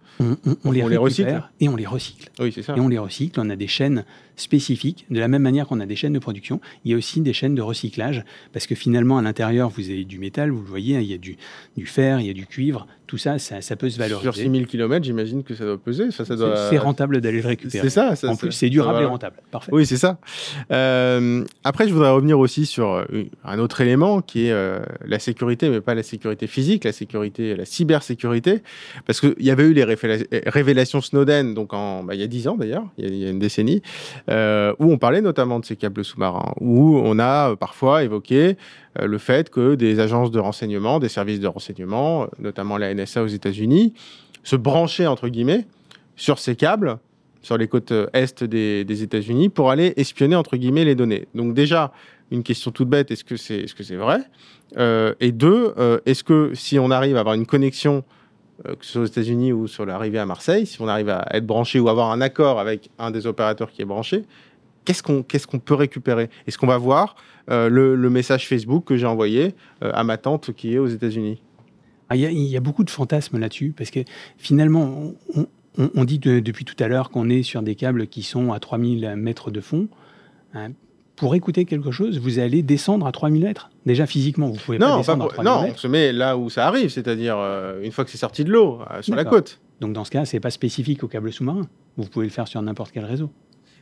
On, 0.66 0.72
les, 0.72 0.84
recycle 0.98 1.42
et 1.62 1.70
on 1.70 1.78
les 1.78 1.86
recycle. 1.86 2.30
Oui, 2.42 2.52
c'est 2.54 2.62
ça. 2.62 2.76
Et 2.76 2.82
on 2.82 2.90
les 2.90 2.98
recycle. 2.98 3.40
On 3.40 3.50
a 3.50 3.56
des 3.56 3.68
chaînes 3.68 4.04
spécifiques, 4.36 5.06
de 5.10 5.18
la 5.18 5.30
même 5.30 5.42
manière 5.42 5.66
qu'on 5.66 5.80
a 5.80 5.86
des 5.86 5.96
chaînes 5.96 6.12
de 6.12 6.20
production, 6.20 6.60
il 6.84 6.92
y 6.92 6.94
a 6.94 6.98
aussi 6.98 7.22
des 7.22 7.32
chaînes 7.32 7.56
de 7.56 7.62
recyclage, 7.62 8.26
parce 8.52 8.68
que 8.68 8.76
finalement, 8.76 9.18
à 9.18 9.22
l'intérieur, 9.22 9.70
vous 9.70 9.90
avez 9.90 10.04
du 10.04 10.20
métal, 10.20 10.52
vous 10.52 10.62
le 10.62 10.68
voyez, 10.68 10.98
hein, 10.98 11.02
il 11.02 11.10
y 11.10 11.14
a 11.14 11.18
du, 11.18 11.38
du 11.78 11.86
fer, 11.86 12.20
il 12.20 12.28
y 12.28 12.30
a 12.30 12.34
du 12.34 12.48
cuivre, 12.48 12.86
tout 13.10 13.18
ça, 13.18 13.40
ça, 13.40 13.76
peut 13.76 13.90
se 13.90 13.98
valoriser. 13.98 14.22
Sur 14.22 14.36
6000 14.36 14.68
km, 14.68 15.04
j'imagine 15.04 15.44
que 15.44 15.56
ça 15.56 15.66
doit 15.66 15.80
peser. 15.80 16.12
Ça, 16.12 16.26
ça 16.26 16.36
doit... 16.36 16.70
C'est 16.70 16.78
rentable 16.78 17.22
d'aller 17.22 17.42
le 17.42 17.48
récupérer. 17.48 17.90
C'est 17.90 17.90
ça, 17.90 18.14
En 18.30 18.36
plus, 18.36 18.52
c'est 18.52 18.70
durable 18.70 19.02
et 19.02 19.06
rentable. 19.06 19.38
Parfait. 19.50 19.72
Oui, 19.74 19.88
c'est 19.88 19.98
ça. 19.98 20.20
Euh, 20.72 21.44
après, 21.64 21.88
je 21.88 21.94
voudrais 21.94 22.12
revenir 22.12 22.38
aussi 22.38 22.68
sur 22.68 22.88
euh, 22.94 23.06
un 23.44 23.58
autre 23.58 23.82
élément 23.82 24.22
qui 24.22 24.46
est 24.46 24.52
euh, 24.52 24.78
la 25.08 25.18
sécurité, 25.18 25.70
mais 25.70 25.82
pas 25.82 25.96
la 25.96 26.04
sécurité 26.04 26.46
physique, 26.46 26.84
la 26.84 26.92
sécurité, 26.92 27.56
la 27.56 27.66
cybersécurité. 27.66 28.62
Parce 29.08 29.22
qu'il 29.22 29.34
y 29.40 29.50
avait 29.50 29.64
eu 29.64 29.74
les 29.74 29.86
révélations 30.46 31.02
Snowden, 31.02 31.56
donc 31.56 31.74
en, 31.74 32.04
bah, 32.04 32.14
il 32.14 32.22
y 32.22 32.24
a 32.24 32.28
10 32.28 32.48
ans 32.48 32.58
d'ailleurs, 32.58 32.86
il, 33.00 33.16
y 33.16 33.26
a 33.26 33.32
une 33.32 33.40
décennie, 33.40 33.82
où 34.28 34.34
on 34.92 35.00
parlait 35.00 35.22
notamment 35.22 35.60
de 35.60 35.66
ces 35.66 35.76
câbles 35.76 36.06
sous-marins, 36.06 36.54
où 36.62 37.02
on 37.04 37.18
a 37.18 37.56
parfois 37.56 38.04
évoqué 38.04 38.56
le 38.96 39.18
fait 39.18 39.50
que 39.50 39.76
des 39.76 40.00
agences 40.00 40.32
de 40.32 40.40
renseignement, 40.40 41.00
des 41.00 41.10
services 41.10 41.40
de 41.40 41.48
renseignement, 41.48 42.28
notamment 42.40 42.78
la 42.78 42.94
NSA 42.94 43.24
aux 43.24 43.28
États-Unis, 43.28 43.94
se 44.44 44.56
branchaient, 44.56 45.08
entre 45.08 45.28
guillemets, 45.28 45.68
sur 46.16 46.40
ces 46.40 46.56
câbles 46.56 46.98
sur 47.42 47.58
les 47.58 47.68
côtes 47.68 47.94
est 48.14 48.44
des, 48.44 49.04
États-Unis 49.04 49.50
pour 49.50 49.72
aller 49.72 49.94
espionner 49.98 50.36
entre 50.36 50.58
guillemets 50.58 50.86
les 50.86 50.96
données. 50.96 51.28
Donc 51.36 51.54
déjà, 51.54 51.92
une 52.32 52.44
question 52.44 52.72
toute 52.72 52.90
bête, 52.90 53.12
est-ce 53.12 53.24
que 53.24 53.38
c'est 53.38 53.60
est 53.60 53.82
-ce 53.82 53.96
vrai? 53.96 54.20
Euh, 54.78 55.14
Et 55.20 55.32
deux, 55.32 55.74
euh, 55.78 56.00
est-ce 56.06 56.24
que 56.24 56.52
si 56.54 56.78
on 56.78 56.92
arrive 56.92 57.16
à 57.16 57.22
avoir 57.22 57.36
une 57.36 57.46
connexion, 57.46 58.04
euh, 58.68 58.76
que 58.76 58.86
ce 58.86 58.92
soit 58.92 59.02
aux 59.02 59.06
États-Unis 59.06 59.52
ou 59.54 59.68
sur 59.68 59.86
l'arrivée 59.86 60.20
à 60.20 60.26
Marseille, 60.26 60.66
si 60.66 60.82
on 60.82 60.88
arrive 60.88 61.10
à 61.10 61.26
être 61.32 61.46
branché 61.46 61.80
ou 61.80 61.90
avoir 61.90 62.12
un 62.12 62.22
accord 62.22 62.60
avec 62.60 62.90
un 63.00 63.12
des 63.12 63.26
opérateurs 63.26 63.72
qui 63.72 63.82
est 63.82 63.86
branché, 63.86 64.26
qu'est-ce 64.90 65.04
qu'on 65.04 65.22
qu'est-ce 65.22 65.46
qu'on 65.46 65.60
peut 65.60 65.76
récupérer? 65.76 66.30
Est-ce 66.48 66.58
qu'on 66.58 66.68
va 66.68 66.80
voir 66.80 67.16
le, 67.48 67.96
message 68.10 68.48
Facebook 68.48 68.86
que 68.86 68.98
j'ai 68.98 69.06
envoyé 69.06 69.54
à 69.82 70.04
ma 70.04 70.18
tante 70.18 70.52
qui 70.54 70.74
est 70.74 70.80
aux 70.80 70.88
États-Unis? 70.88 71.42
Ah, 72.10 72.16
il 72.16 72.32
y, 72.32 72.58
a 72.58 72.60
beaucoup 72.60 72.84
de 72.84 72.90
fantasmes 72.90 73.38
là-dessus, 73.38 73.72
parce 73.78 73.92
que 73.92 74.00
finalement, 74.40 75.14
on, 75.78 76.04
dit 76.04 76.18
depuis 76.18 76.66
tout 76.66 76.76
à 76.84 76.88
l'heure 76.88 77.12
qu'on 77.12 77.30
est 77.30 77.44
sur 77.44 77.62
des 77.62 77.76
câbles 77.76 78.08
qui 78.08 78.24
sont 78.24 78.52
à 78.52 78.60
3000 78.60 79.14
mètres 79.16 79.52
de 79.52 79.62
fond. 79.62 79.88
Hein, 80.56 80.70
pour 81.16 81.36
écouter 81.36 81.66
quelque 81.66 81.92
chose, 81.92 82.18
vous 82.18 82.40
allez 82.40 82.64
descendre 82.64 83.06
à 83.06 83.12
3000 83.12 83.44
mètres? 83.44 83.70
Déjà 83.86 84.08
physiquement, 84.08 84.48
vous 84.48 84.58
pouvez 84.58 84.80
pas 84.80 84.98
descendre 84.98 85.26
à 85.26 85.28
3000 85.28 85.46
non, 85.46 85.72
on 85.72 85.78
se 85.78 85.88
met 85.88 86.12
là 86.12 86.38
où 86.38 86.50
ça 86.50 86.66
arrive, 86.66 86.90
c'est-à-dire 86.90 87.36
euh, 87.38 87.84
une 87.84 87.92
fois 87.92 88.06
que 88.06 88.10
c'est 88.12 88.18
sorti 88.18 88.44
de 88.44 88.52
l'eau, 88.52 88.80
euh, 88.90 89.02
sur 89.02 89.16
la 89.16 89.26
côte. 89.26 89.60
Donc 89.82 89.94
dans 89.94 90.04
ce 90.04 90.12
cas, 90.12 90.26
c'est 90.26 90.40
pas 90.40 90.50
spécifique 90.50 91.04
au 91.04 91.08
câble 91.08 91.32
sous-marin. 91.32 91.68
Vous 91.98 92.06
pouvez 92.06 92.26
le 92.26 92.32
faire 92.32 92.48
sur 92.48 92.62
n'importe 92.62 92.92
quel 92.92 93.06
réseau. 93.06 93.30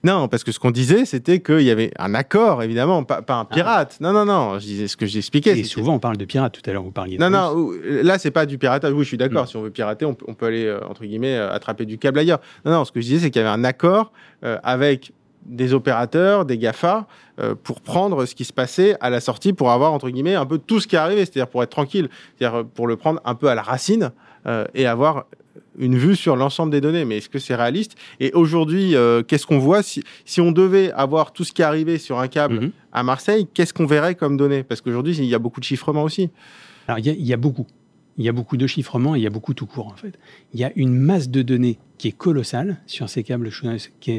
Non, 0.03 0.27
parce 0.27 0.43
que 0.43 0.51
ce 0.51 0.59
qu'on 0.59 0.71
disait, 0.71 1.05
c'était 1.05 1.39
qu'il 1.39 1.61
y 1.61 1.71
avait 1.71 1.91
un 1.97 2.13
accord, 2.13 2.63
évidemment, 2.63 3.03
pas, 3.03 3.17
un 3.19 3.23
ah. 3.27 3.47
pirate. 3.49 3.97
Non, 3.99 4.13
non, 4.13 4.25
non, 4.25 4.59
je 4.59 4.65
disais 4.65 4.87
ce 4.87 4.97
que 4.97 5.05
j'expliquais. 5.05 5.57
Et 5.57 5.63
souvent, 5.63 5.95
on 5.95 5.99
parle 5.99 6.17
de 6.17 6.25
pirate. 6.25 6.53
Tout 6.53 6.69
à 6.69 6.73
l'heure, 6.73 6.83
vous 6.83 6.91
parliez 6.91 7.17
de 7.17 7.21
Non, 7.21 7.29
non, 7.29 7.71
là, 7.83 8.17
c'est 8.17 8.31
pas 8.31 8.45
du 8.45 8.57
piratage. 8.57 8.93
Oui, 8.93 9.03
je 9.03 9.09
suis 9.09 9.17
d'accord. 9.17 9.47
Si 9.47 9.57
on 9.57 9.61
veut 9.61 9.71
pirater, 9.71 10.05
on, 10.05 10.13
peut 10.13 10.45
aller, 10.45 10.65
euh, 10.65 10.79
entre 10.87 11.05
guillemets, 11.05 11.35
attraper 11.37 11.85
du 11.85 11.97
câble 11.97 12.19
ailleurs. 12.19 12.39
Non, 12.65 12.71
non, 12.71 12.85
ce 12.85 12.91
que 12.91 13.01
je 13.01 13.07
disais, 13.07 13.25
c'est 13.25 13.31
qu'il 13.31 13.41
y 13.41 13.45
avait 13.45 13.53
un 13.53 13.63
accord 13.63 14.11
avec 14.63 15.11
des 15.47 15.73
opérateurs, 15.73 16.45
des 16.45 16.57
GAFA, 16.57 17.07
euh, 17.39 17.55
pour 17.55 17.81
prendre 17.81 18.25
ce 18.25 18.35
qui 18.35 18.45
se 18.45 18.53
passait 18.53 18.97
à 18.99 19.09
la 19.09 19.19
sortie, 19.19 19.53
pour 19.53 19.71
avoir, 19.71 19.93
entre 19.93 20.09
guillemets, 20.09 20.35
un 20.35 20.45
peu 20.45 20.57
tout 20.57 20.79
ce 20.79 20.87
qui 20.87 20.95
est 20.95 20.99
arrivé, 20.99 21.21
c'est-à-dire 21.21 21.47
pour 21.47 21.63
être 21.63 21.69
tranquille, 21.69 22.09
c'est-à-dire 22.37 22.65
pour 22.65 22.87
le 22.87 22.97
prendre 22.97 23.21
un 23.25 23.35
peu 23.35 23.47
à 23.47 23.55
la 23.55 23.61
racine 23.61 24.11
euh, 24.45 24.65
et 24.75 24.85
avoir 24.85 25.25
une 25.77 25.97
vue 25.97 26.15
sur 26.15 26.35
l'ensemble 26.35 26.71
des 26.71 26.81
données. 26.81 27.05
Mais 27.05 27.17
est-ce 27.17 27.29
que 27.29 27.39
c'est 27.39 27.55
réaliste? 27.55 27.95
Et 28.19 28.31
aujourd'hui, 28.33 28.95
euh, 28.95 29.23
qu'est-ce 29.23 29.45
qu'on 29.45 29.59
voit? 29.59 29.83
Si, 29.83 30.03
si, 30.25 30.41
on 30.41 30.51
devait 30.51 30.91
avoir 30.91 31.31
tout 31.33 31.43
ce 31.43 31.51
qui 31.51 31.61
est 31.61 31.65
arrivé 31.65 31.97
sur 31.97 32.19
un 32.19 32.27
câble 32.27 32.59
mhm. 32.59 32.71
à 32.91 33.03
Marseille, 33.03 33.47
qu'est-ce 33.53 33.73
qu'on 33.73 33.85
verrait 33.85 34.15
comme 34.15 34.37
données? 34.37 34.63
Parce 34.63 34.81
qu'aujourd'hui, 34.81 35.15
il 35.17 35.25
y 35.25 35.35
a 35.35 35.39
beaucoup 35.39 35.59
de 35.59 35.65
chiffrements 35.65 36.03
aussi. 36.03 36.29
Alors, 36.87 36.99
il 36.99 37.25
y, 37.25 37.33
a 37.33 37.37
beaucoup 37.37 37.67
il 38.17 38.25
y 38.25 38.29
a 38.29 38.31
beaucoup 38.31 38.57
de 38.57 38.67
chiffrements 38.67 39.15
et 39.15 39.19
il 39.19 39.21
y 39.21 39.27
a 39.27 39.31
beaucoup 39.31 39.53
tout 39.53 39.65
court 39.65 39.87
en 39.87 39.95
fait. 39.95 40.17
Il 40.53 40.59
y 40.59 40.63
a 40.63 40.71
une 40.75 40.95
masse 40.95 41.29
de 41.29 41.41
données 41.41 41.77
qui 41.97 42.07
est 42.07 42.17
colossale 42.17 42.77
sur 42.85 43.09
ces 43.09 43.23
câbles, 43.23 43.49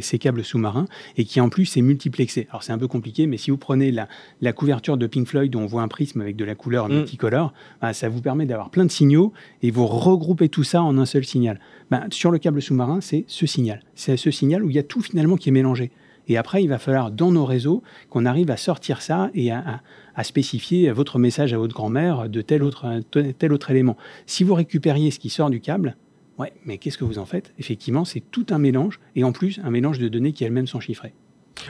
ces 0.00 0.18
câbles 0.18 0.44
sous-marins 0.44 0.86
et 1.16 1.24
qui 1.24 1.40
en 1.40 1.48
plus 1.48 1.76
est 1.76 1.82
multiplexée. 1.82 2.46
Alors 2.50 2.62
c'est 2.62 2.72
un 2.72 2.78
peu 2.78 2.88
compliqué, 2.88 3.26
mais 3.26 3.36
si 3.36 3.50
vous 3.50 3.56
prenez 3.56 3.92
la, 3.92 4.08
la, 4.40 4.52
couverture 4.52 4.96
de 4.96 5.06
Pink 5.06 5.26
Floyd 5.26 5.54
où 5.54 5.58
on 5.58 5.66
voit 5.66 5.82
un 5.82 5.88
prisme 5.88 6.20
avec 6.20 6.36
de 6.36 6.44
la 6.44 6.54
couleur 6.54 6.88
mm. 6.88 6.94
multicolore, 6.94 7.52
bah, 7.80 7.92
ça 7.92 8.08
vous 8.08 8.20
permet 8.20 8.46
d'avoir 8.46 8.70
plein 8.70 8.84
de 8.84 8.90
signaux 8.90 9.32
et 9.62 9.70
vous 9.70 9.86
regroupez 9.86 10.48
tout 10.48 10.64
ça 10.64 10.82
en 10.82 10.98
un 10.98 11.06
seul 11.06 11.24
signal. 11.24 11.60
Bah, 11.90 12.04
sur 12.10 12.30
le 12.30 12.38
câble 12.38 12.62
sous-marin, 12.62 13.00
c'est 13.00 13.24
ce 13.26 13.46
signal. 13.46 13.82
C'est 13.94 14.16
ce 14.16 14.30
signal 14.30 14.64
où 14.64 14.70
il 14.70 14.76
y 14.76 14.80
a 14.80 14.84
tout 14.84 15.00
finalement 15.00 15.36
qui 15.36 15.48
est 15.48 15.52
mélangé. 15.52 15.90
Et 16.28 16.36
après, 16.36 16.62
il 16.62 16.68
va 16.68 16.78
falloir, 16.78 17.10
dans 17.10 17.32
nos 17.32 17.46
réseaux, 17.46 17.82
qu'on 18.10 18.26
arrive 18.26 18.50
à 18.50 18.58
sortir 18.58 19.00
ça 19.00 19.30
et 19.34 19.50
à, 19.50 19.62
à 19.66 19.80
spécifier 20.24 20.90
votre 20.92 21.18
message 21.18 21.52
à 21.52 21.58
votre 21.58 21.74
grand-mère 21.74 22.28
de 22.28 22.40
tel 22.42 22.62
autre, 22.62 23.00
tel 23.10 23.52
autre 23.52 23.70
élément. 23.70 23.96
Si 24.26 24.44
vous 24.44 24.54
récupériez 24.54 25.10
ce 25.10 25.18
qui 25.18 25.30
sort 25.30 25.50
du 25.50 25.60
câble, 25.60 25.96
ouais, 26.38 26.52
mais 26.64 26.78
qu'est-ce 26.78 26.98
que 26.98 27.04
vous 27.04 27.18
en 27.18 27.26
faites? 27.26 27.52
Effectivement, 27.58 28.04
c'est 28.04 28.22
tout 28.30 28.46
un 28.50 28.58
mélange, 28.58 29.00
et 29.16 29.24
en 29.24 29.32
plus, 29.32 29.60
un 29.64 29.70
mélange 29.70 29.98
de 29.98 30.08
données 30.08 30.32
qui 30.32 30.44
elles-mêmes 30.44 30.66
sont 30.66 30.80
chiffrées. 30.80 31.14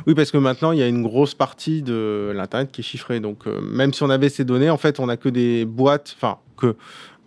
Oui, 0.07 0.15
parce 0.15 0.31
que 0.31 0.39
maintenant, 0.39 0.73
il 0.73 0.79
y 0.79 0.83
a 0.83 0.89
une 0.89 1.03
grosse 1.03 1.35
partie 1.35 1.83
de 1.83 2.33
l'Internet 2.35 2.71
qui 2.71 2.83
est 2.83 2.85
chiffrée. 2.85 3.21
Donc, 3.21 3.47
euh, 3.47 3.61
même 3.61 3.93
si 3.93 4.03
on 4.03 4.11
avait 4.11 4.29
ces 4.29 4.45
données, 4.45 4.71
en 4.71 4.77
fait, 4.77 5.01
on 5.01 5.07
n'a 5.07 5.17
que 5.17 5.29
des 5.29 5.65
boîtes, 5.65 6.15
enfin, 6.17 6.39
que... 6.57 6.77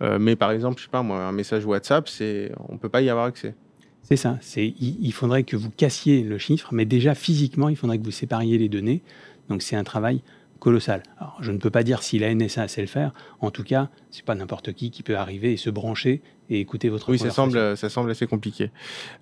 Euh, 0.00 0.18
mais 0.20 0.36
par 0.36 0.50
exemple, 0.50 0.78
je 0.78 0.84
sais 0.84 0.90
pas, 0.90 1.02
moi, 1.02 1.24
un 1.24 1.32
message 1.32 1.64
WhatsApp, 1.64 2.08
c'est, 2.08 2.52
on 2.68 2.76
peut 2.76 2.88
pas 2.88 3.02
y 3.02 3.10
avoir 3.10 3.26
accès. 3.26 3.54
C'est 4.02 4.16
ça. 4.16 4.38
C'est, 4.40 4.74
il 4.80 5.12
faudrait 5.12 5.44
que 5.44 5.56
vous 5.56 5.70
cassiez 5.70 6.22
le 6.22 6.38
chiffre, 6.38 6.70
mais 6.72 6.84
déjà 6.84 7.14
physiquement, 7.14 7.68
il 7.68 7.76
faudrait 7.76 7.98
que 7.98 8.04
vous 8.04 8.10
sépariez 8.10 8.58
les 8.58 8.68
données. 8.68 9.02
Donc, 9.48 9.62
c'est 9.62 9.76
un 9.76 9.84
travail 9.84 10.22
colossal. 10.62 11.02
Alors, 11.18 11.36
je 11.40 11.50
ne 11.50 11.58
peux 11.58 11.70
pas 11.70 11.82
dire 11.82 12.04
si 12.04 12.20
la 12.20 12.32
NSA 12.32 12.68
sait 12.68 12.82
le 12.82 12.86
faire. 12.86 13.12
En 13.40 13.50
tout 13.50 13.64
cas, 13.64 13.88
c'est 14.12 14.24
pas 14.24 14.36
n'importe 14.36 14.72
qui 14.72 14.92
qui 14.92 15.02
peut 15.02 15.16
arriver 15.16 15.52
et 15.52 15.56
se 15.56 15.70
brancher 15.70 16.22
et 16.50 16.60
écouter 16.60 16.88
votre 16.88 17.10
Oui, 17.10 17.18
ça 17.18 17.30
semble, 17.30 17.76
ça 17.76 17.88
semble 17.88 18.12
assez 18.12 18.28
compliqué. 18.28 18.70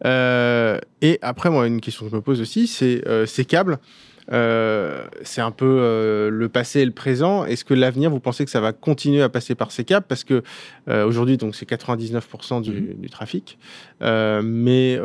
Euh, 0.05 0.79
et 1.00 1.18
après, 1.22 1.48
moi, 1.48 1.66
une 1.66 1.81
question 1.81 2.05
que 2.05 2.11
je 2.11 2.16
me 2.16 2.20
pose 2.20 2.42
aussi, 2.42 2.66
c'est 2.66 3.09
euh, 3.09 3.24
ces 3.24 3.46
câbles. 3.46 3.79
Euh, 4.33 5.07
c'est 5.22 5.40
un 5.40 5.50
peu 5.50 6.29
le 6.31 6.48
passé 6.50 6.81
et 6.81 6.85
le 6.85 6.92
présent. 6.92 7.46
Est-ce 7.46 7.64
que 7.64 7.72
l'avenir, 7.72 8.11
vous 8.11 8.20
pensez 8.20 8.44
que 8.44 8.50
ça 8.50 8.61
va 8.61 8.74
continuer 8.74 9.22
à 9.22 9.31
passer 9.31 9.55
par 9.55 9.72
ces 9.72 9.85
câbles? 9.85 10.05
Parce 10.07 10.24
que 10.24 10.42
aujourd'hui, 10.87 11.38
donc 11.38 11.57
c'est 11.57 11.66
99% 11.66 12.61
du, 12.61 12.70
mhm. 12.70 12.94
du, 13.00 13.09
trafic, 13.09 13.59
mais 14.03 15.00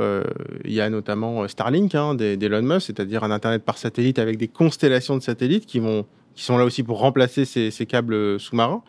il 0.65 0.74
y 0.74 0.82
a 0.82 0.89
notamment 0.89 1.48
Starlink 1.48 1.95
hein, 1.95 2.13
d'Elon 2.13 2.62
Musk, 2.62 2.88
c'est-à-dire 2.88 3.24
un 3.24 3.32
internet 3.32 3.63
par 3.63 3.78
satellite 3.78 4.19
avec 4.19 4.38
des 4.38 4.50
constellations 4.50 5.15
de 5.15 5.24
satellites 5.24 5.65
qui 5.65 5.80
vont 5.80 6.06
qui 6.36 6.43
sont 6.43 6.58
là 6.58 6.65
aussi 6.65 6.84
pour 6.84 7.00
remplacer 7.00 7.45
ces, 7.45 7.86
câbles 7.86 8.39
sous-marins. 8.39 8.84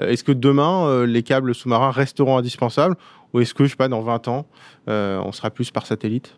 Euh, 0.00 0.08
est-ce 0.08 0.22
que 0.22 0.32
demain, 0.32 0.86
euh, 0.86 1.06
les 1.06 1.22
câbles 1.22 1.54
sous-marins 1.54 1.90
resteront 1.90 2.36
indispensables 2.36 2.96
ou 3.32 3.40
est-ce 3.40 3.54
que, 3.54 3.64
je 3.64 3.70
sais 3.70 3.76
pas, 3.76 3.88
dans 3.88 4.02
20 4.02 4.28
ans, 4.28 4.46
euh, 4.88 5.20
on 5.24 5.32
sera 5.32 5.50
plus 5.50 5.70
par 5.70 5.86
satellite? 5.86 6.36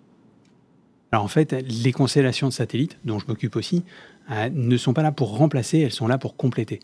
Alors 1.10 1.24
en 1.24 1.28
fait, 1.28 1.52
les 1.52 1.92
constellations 1.92 2.48
de 2.48 2.52
satellites, 2.52 2.98
dont 3.04 3.18
je 3.18 3.26
m'occupe 3.26 3.56
aussi, 3.56 3.84
ne 4.30 4.76
sont 4.78 4.94
pas 4.94 5.02
là 5.02 5.12
pour 5.12 5.36
remplacer, 5.36 5.80
elles 5.80 5.92
sont 5.92 6.06
là 6.06 6.16
pour 6.16 6.36
compléter. 6.36 6.80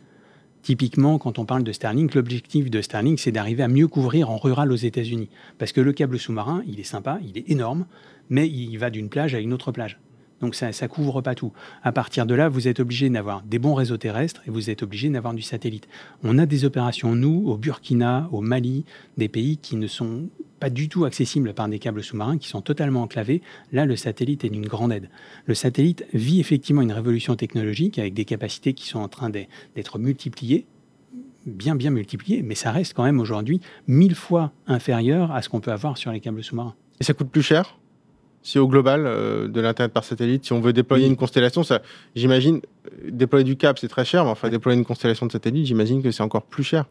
Typiquement, 0.60 1.18
quand 1.18 1.38
on 1.38 1.46
parle 1.46 1.62
de 1.62 1.72
Starlink, 1.72 2.14
l'objectif 2.14 2.68
de 2.68 2.82
Starlink, 2.82 3.20
c'est 3.20 3.32
d'arriver 3.32 3.62
à 3.62 3.68
mieux 3.68 3.88
couvrir 3.88 4.28
en 4.28 4.36
rural 4.36 4.70
aux 4.70 4.76
États-Unis. 4.76 5.30
Parce 5.56 5.72
que 5.72 5.80
le 5.80 5.92
câble 5.94 6.18
sous-marin, 6.18 6.62
il 6.66 6.78
est 6.78 6.84
sympa, 6.84 7.20
il 7.22 7.38
est 7.38 7.48
énorme, 7.48 7.86
mais 8.28 8.46
il 8.46 8.76
va 8.76 8.90
d'une 8.90 9.08
plage 9.08 9.34
à 9.34 9.38
une 9.38 9.54
autre 9.54 9.72
plage. 9.72 9.98
Donc 10.40 10.54
ça 10.54 10.68
ne 10.68 10.86
couvre 10.86 11.20
pas 11.20 11.34
tout. 11.34 11.52
À 11.82 11.92
partir 11.92 12.26
de 12.26 12.34
là, 12.34 12.48
vous 12.48 12.68
êtes 12.68 12.80
obligé 12.80 13.10
d'avoir 13.10 13.42
des 13.42 13.58
bons 13.58 13.74
réseaux 13.74 13.96
terrestres 13.96 14.42
et 14.46 14.50
vous 14.50 14.70
êtes 14.70 14.82
obligé 14.82 15.08
d'avoir 15.08 15.34
du 15.34 15.42
satellite. 15.42 15.88
On 16.22 16.38
a 16.38 16.46
des 16.46 16.64
opérations, 16.64 17.14
nous, 17.14 17.44
au 17.46 17.56
Burkina, 17.56 18.28
au 18.32 18.40
Mali, 18.40 18.84
des 19.16 19.28
pays 19.28 19.56
qui 19.56 19.76
ne 19.76 19.86
sont 19.86 20.28
pas 20.60 20.70
du 20.70 20.88
tout 20.88 21.04
accessibles 21.04 21.54
par 21.54 21.68
des 21.68 21.78
câbles 21.78 22.02
sous-marins, 22.02 22.38
qui 22.38 22.48
sont 22.48 22.62
totalement 22.62 23.02
enclavés. 23.02 23.42
Là, 23.72 23.86
le 23.86 23.96
satellite 23.96 24.44
est 24.44 24.50
d'une 24.50 24.66
grande 24.66 24.92
aide. 24.92 25.08
Le 25.46 25.54
satellite 25.54 26.04
vit 26.12 26.40
effectivement 26.40 26.82
une 26.82 26.92
révolution 26.92 27.36
technologique 27.36 27.98
avec 27.98 28.14
des 28.14 28.24
capacités 28.24 28.74
qui 28.74 28.86
sont 28.86 28.98
en 28.98 29.08
train 29.08 29.30
d'être 29.30 29.98
multipliées, 29.98 30.66
bien 31.46 31.76
bien 31.76 31.90
multipliées, 31.90 32.42
mais 32.42 32.54
ça 32.54 32.72
reste 32.72 32.94
quand 32.94 33.04
même 33.04 33.20
aujourd'hui 33.20 33.60
mille 33.86 34.14
fois 34.14 34.52
inférieur 34.66 35.32
à 35.32 35.42
ce 35.42 35.48
qu'on 35.48 35.60
peut 35.60 35.72
avoir 35.72 35.96
sur 35.96 36.12
les 36.12 36.20
câbles 36.20 36.42
sous-marins. 36.42 36.74
Et 37.00 37.04
ça 37.04 37.14
coûte 37.14 37.30
plus 37.30 37.42
cher? 37.42 37.78
Si 38.48 38.58
au 38.58 38.66
global 38.66 39.04
euh, 39.04 39.46
de 39.46 39.60
l'internet 39.60 39.92
par 39.92 40.04
satellite, 40.04 40.46
si 40.46 40.54
on 40.54 40.60
veut 40.60 40.72
déployer 40.72 41.06
une 41.06 41.16
constellation, 41.16 41.62
ça, 41.64 41.82
j'imagine, 42.16 42.62
déployer 43.06 43.44
du 43.44 43.56
câble 43.56 43.78
c'est 43.78 43.88
très 43.88 44.06
cher, 44.06 44.24
mais 44.24 44.30
enfin 44.30 44.48
déployer 44.48 44.78
une 44.78 44.86
constellation 44.86 45.26
de 45.26 45.32
satellite, 45.32 45.66
j'imagine 45.66 46.02
que 46.02 46.10
c'est 46.10 46.22
encore 46.22 46.44
plus 46.44 46.64
cher. 46.64 46.86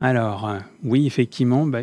Alors 0.00 0.48
euh, 0.48 0.58
oui, 0.84 1.04
effectivement, 1.04 1.66
bah, 1.66 1.80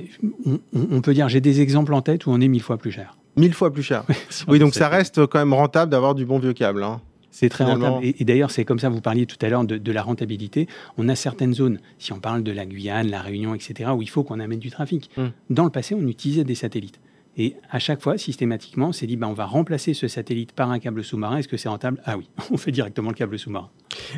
on, 0.73 1.01
peut 1.01 1.13
dire, 1.13 1.27
j'ai 1.27 1.41
des 1.41 1.59
exemples 1.59 1.93
en 1.93 2.01
tête 2.01 2.25
où 2.25 2.31
on 2.31 2.39
est 2.39 2.47
mille 2.47 2.61
fois 2.61 2.77
plus 2.77 2.91
cher. 2.91 3.17
Mille 3.35 3.53
fois 3.53 3.73
plus 3.73 3.83
cher. 3.83 4.05
oui, 4.47 4.59
donc 4.59 4.75
ça 4.75 4.87
reste 4.87 5.25
quand 5.25 5.39
même 5.39 5.53
rentable 5.53 5.91
d'avoir 5.91 6.15
du 6.15 6.25
bon 6.25 6.39
vieux 6.39 6.53
câble. 6.53 6.83
Hein. 6.83 7.01
C'est 7.31 7.49
très 7.49 7.65
rentable. 7.65 7.99
Et, 8.01 8.23
d'ailleurs, 8.23 8.49
c'est 8.49 8.63
comme 8.63 8.79
ça, 8.79 8.87
vous 8.87 9.01
parliez 9.01 9.25
tout 9.25 9.37
à 9.41 9.49
l'heure 9.49 9.65
de, 9.65 9.91
la 9.91 10.01
rentabilité. 10.01 10.67
On 10.97 11.09
a 11.09 11.15
certaines 11.15 11.53
zones, 11.53 11.79
si 11.99 12.13
on 12.13 12.19
parle 12.19 12.43
de 12.43 12.51
la 12.51 12.65
Guyane, 12.65 13.09
la 13.09 13.21
Réunion, 13.21 13.53
etc., 13.53 13.91
où 13.93 14.01
il 14.01 14.09
faut 14.09 14.23
qu'on 14.23 14.39
amène 14.39 14.57
du 14.57 14.71
trafic. 14.71 15.11
Hmm. 15.17 15.27
Dans 15.49 15.65
le 15.65 15.69
passé, 15.69 15.93
on 15.93 16.07
utilisait 16.07 16.45
des 16.45 16.55
satellites. 16.55 16.99
Et 17.37 17.55
à 17.69 17.79
chaque 17.79 18.01
fois, 18.01 18.17
systématiquement, 18.17 18.89
on 18.89 18.91
s'est 18.91 19.05
dit, 19.05 19.15
bah, 19.15 19.27
on 19.27 19.33
va 19.33 19.45
remplacer 19.45 19.93
ce 19.93 20.07
satellite 20.07 20.53
par 20.53 20.71
un 20.71 20.79
câble 20.79 21.03
sous-marin. 21.03 21.37
Est-ce 21.37 21.47
que 21.47 21.57
c'est 21.57 21.69
rentable? 21.69 22.01
Ah 22.05 22.17
oui, 22.17 22.27
on 22.51 22.57
fait 22.57 22.71
directement 22.71 23.09
le 23.09 23.15
câble 23.15 23.37
sous-marin. 23.37 23.69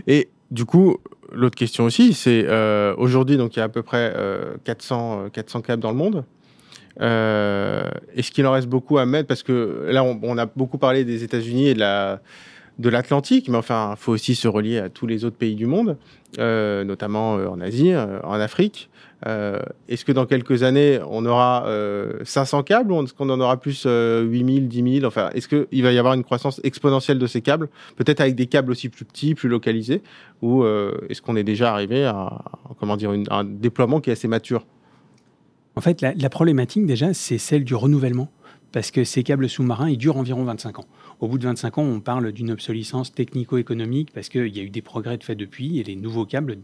Et 0.07 0.29
du 0.51 0.65
coup, 0.65 0.97
l'autre 1.31 1.55
question 1.55 1.83
aussi, 1.83 2.13
c'est 2.13 2.45
euh, 2.47 2.95
aujourd'hui, 2.97 3.37
donc 3.37 3.55
il 3.55 3.59
y 3.59 3.61
a 3.61 3.65
à 3.65 3.69
peu 3.69 3.83
près 3.83 4.15
400, 4.63 5.25
euh, 5.25 5.29
400 5.29 5.59
euh, 5.59 5.61
câbles 5.61 5.81
dans 5.81 5.91
le 5.91 5.97
monde. 5.97 6.23
Est-ce 6.99 8.31
qu'il 8.31 8.45
en 8.47 8.51
reste 8.51 8.67
beaucoup 8.67 8.97
à 8.97 9.05
mettre? 9.05 9.27
Parce 9.27 9.43
que 9.43 9.87
là, 9.89 10.03
on, 10.03 10.37
a 10.37 10.45
beaucoup 10.45 10.77
parlé 10.77 11.03
des 11.05 11.23
États-Unis 11.23 11.67
et 11.67 11.73
de 11.73 11.79
la 11.79 12.21
de 12.79 12.89
l'Atlantique, 12.89 13.49
mais 13.49 13.57
enfin, 13.57 13.93
il 13.97 13.99
faut 13.99 14.13
aussi 14.13 14.35
se 14.35 14.47
relier 14.47 14.79
à 14.79 14.89
tous 14.89 15.05
les 15.05 15.25
autres 15.25 15.35
pays 15.35 15.55
du 15.55 15.65
monde, 15.67 15.97
notamment 16.37 17.33
en 17.33 17.59
Asie, 17.59 17.93
en 17.95 18.39
Afrique. 18.39 18.89
est-ce 19.25 20.05
que 20.05 20.13
dans 20.13 20.25
quelques 20.25 20.63
années, 20.63 20.99
on 21.09 21.25
aura 21.25 21.67
500 22.23 22.63
câbles 22.63 22.93
ou 22.93 23.03
est-ce 23.03 23.13
qu'on 23.13 23.29
en 23.29 23.41
aura 23.41 23.57
plus 23.57 23.85
8000, 23.85 24.69
10 24.69 24.93
000 24.99 25.05
Enfin, 25.05 25.29
est-ce 25.33 25.49
qu'il 25.49 25.83
va 25.83 25.91
y 25.91 25.97
avoir 25.97 26.13
une 26.13 26.23
croissance 26.23 26.61
exponentielle 26.63 27.19
de 27.19 27.27
ces 27.27 27.41
câbles, 27.41 27.67
peut-être 27.97 28.21
avec 28.21 28.35
des 28.35 28.47
câbles 28.47 28.71
aussi 28.71 28.87
plus 28.87 29.03
petits, 29.03 29.35
plus 29.35 29.49
localisés, 29.49 30.01
ou 30.41 30.65
est-ce 31.09 31.21
qu'on 31.21 31.35
est 31.35 31.43
déjà 31.43 31.73
arrivé 31.73 32.05
à 32.05 32.41
comment 32.79 32.95
dire, 32.95 33.11
un 33.29 33.43
déploiement 33.43 33.99
qui 33.99 34.09
est 34.09 34.13
assez 34.13 34.29
mature? 34.29 34.65
En 35.75 35.81
fait, 35.81 36.01
la 36.01 36.29
problématique 36.29 36.85
déjà, 36.85 37.13
c'est 37.13 37.37
celle 37.37 37.63
du 37.63 37.75
renouvellement, 37.75 38.29
parce 38.71 38.91
que 38.91 39.03
ces 39.03 39.23
câbles 39.23 39.49
sous-marins, 39.49 39.89
ils 39.89 39.97
durent 39.97 40.17
environ 40.17 40.43
25 40.43 40.79
ans. 40.79 40.85
Au 41.19 41.27
bout 41.27 41.37
de 41.37 41.43
25 41.45 41.77
ans, 41.77 41.83
on 41.83 41.99
parle 41.99 42.31
d'une 42.31 42.51
obsolescence 42.51 43.13
technico-économique 43.13 44.11
parce 44.13 44.29
qu'il 44.29 44.55
y 44.55 44.59
a 44.59 44.63
eu 44.63 44.69
des 44.69 44.81
progrès 44.81 45.17
de 45.17 45.23
fait 45.23 45.35
depuis 45.35 45.79
et 45.79 45.83
les 45.83 45.95
nouveaux 45.95 46.25
câbles 46.25 46.57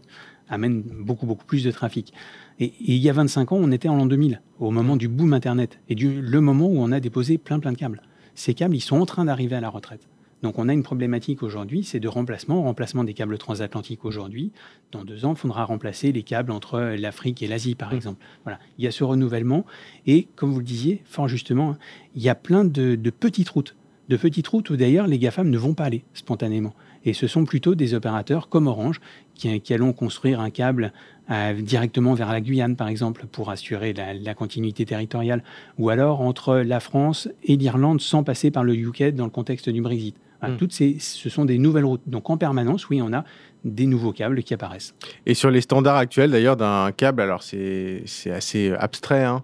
amènent 0.47 0.81
beaucoup, 0.81 1.25
beaucoup 1.25 1.45
plus 1.45 1.63
de 1.63 1.71
trafic. 1.71 2.13
Et, 2.59 2.73
il 2.79 2.97
y 2.97 3.09
a 3.09 3.13
25 3.13 3.51
ans, 3.51 3.57
on 3.59 3.71
était 3.71 3.89
en 3.89 3.95
l'an 3.95 4.05
2000, 4.05 4.41
au 4.59 4.71
moment 4.71 4.95
du 4.95 5.07
boom 5.07 5.33
Internet 5.33 5.79
et 5.89 5.95
du, 5.95 6.21
le 6.21 6.41
moment 6.41 6.67
où 6.67 6.77
on 6.77 6.91
a 6.91 6.99
déposé 6.99 7.37
plein, 7.37 7.59
plein 7.59 7.71
de 7.71 7.77
câbles. 7.77 8.01
Ces 8.35 8.53
câbles, 8.53 8.75
ils 8.75 8.81
sont 8.81 8.99
en 8.99 9.05
train 9.05 9.25
d'arriver 9.25 9.55
à 9.55 9.61
la 9.61 9.69
retraite. 9.69 10.07
Donc 10.45 10.59
on 10.59 10.69
a 10.69 10.73
une 10.73 10.83
problématique 10.83 11.41
aujourd'hui, 11.41 11.83
c'est 11.83 11.99
de 11.99 12.07
remplacement, 12.07 12.61
remplacement 12.61 13.03
des 13.03 13.15
câbles 13.15 13.39
transatlantiques 13.39 14.05
aujourd'hui. 14.05 14.51
Dans 14.91 15.03
deux 15.03 15.25
ans, 15.25 15.33
il 15.33 15.37
faudra 15.37 15.65
remplacer 15.65 16.11
les 16.11 16.21
câbles 16.21 16.51
entre 16.51 16.93
l'Afrique 16.95 17.41
et 17.41 17.47
l'Asie, 17.47 17.73
par 17.73 17.91
mmh. 17.91 17.95
exemple. 17.95 18.23
Voilà, 18.43 18.59
il 18.77 18.85
y 18.85 18.87
a 18.87 18.91
ce 18.91 19.03
renouvellement 19.03 19.65
et, 20.05 20.27
comme 20.35 20.51
vous 20.51 20.59
le 20.59 20.63
disiez, 20.63 21.01
fort 21.05 21.27
justement, 21.27 21.75
il 22.15 22.21
y 22.21 22.29
a 22.29 22.35
plein 22.35 22.63
de 22.63 22.95
petites 23.09 23.49
routes 23.49 23.75
de 24.09 24.17
petites 24.17 24.47
routes 24.47 24.69
où 24.69 24.77
d'ailleurs 24.77 25.07
les 25.07 25.17
GAFAM 25.17 25.49
ne 25.49 25.57
vont 25.57 25.73
pas 25.73 25.85
aller 25.85 26.03
spontanément. 26.13 26.73
Et 27.05 27.13
ce 27.13 27.27
sont 27.27 27.45
plutôt 27.45 27.75
des 27.75 27.93
opérateurs 27.93 28.49
comme 28.49 28.67
Orange 28.67 28.99
qui, 29.35 29.61
allons 29.73 29.93
construire 29.93 30.39
un 30.39 30.49
câble 30.49 30.91
euh, 31.29 31.53
directement 31.53 32.13
vers 32.13 32.31
la 32.31 32.41
Guyane, 32.41 32.75
par 32.75 32.87
exemple, 32.87 33.25
pour 33.31 33.51
assurer 33.51 33.93
la, 33.93 34.33
continuité 34.33 34.85
territoriale, 34.85 35.43
ou 35.77 35.89
alors 35.89 36.21
entre 36.21 36.57
la 36.57 36.79
France 36.79 37.29
et 37.43 37.57
l'Irlande 37.57 38.01
sans 38.01 38.23
passer 38.23 38.49
par 38.49 38.63
le 38.63 38.75
UK 38.75 39.13
dans 39.13 39.25
le 39.25 39.31
contexte 39.31 39.69
du 39.69 39.81
Brexit. 39.81 40.15
Hmm. 40.41 40.57
Toutes 40.57 40.73
ces, 40.73 40.97
ce 40.99 41.29
sont 41.29 41.45
des 41.45 41.57
nouvelles 41.57 41.85
routes. 41.85 42.03
Donc 42.05 42.29
en 42.29 42.37
permanence, 42.37 42.89
oui, 42.89 43.01
on 43.01 43.13
a 43.13 43.23
des 43.63 43.87
nouveaux 43.87 44.11
câbles 44.11 44.43
qui 44.43 44.53
apparaissent. 44.53 44.93
Et 45.25 45.33
sur 45.33 45.49
les 45.49 45.61
standards 45.61 45.97
actuels, 45.97 46.31
d'ailleurs, 46.31 46.55
d'un 46.55 46.91
câble, 46.91 47.21
alors 47.21 47.41
c'est 47.41 48.03
assez 48.31 48.71
abstrait, 48.73 49.23
hein, 49.23 49.43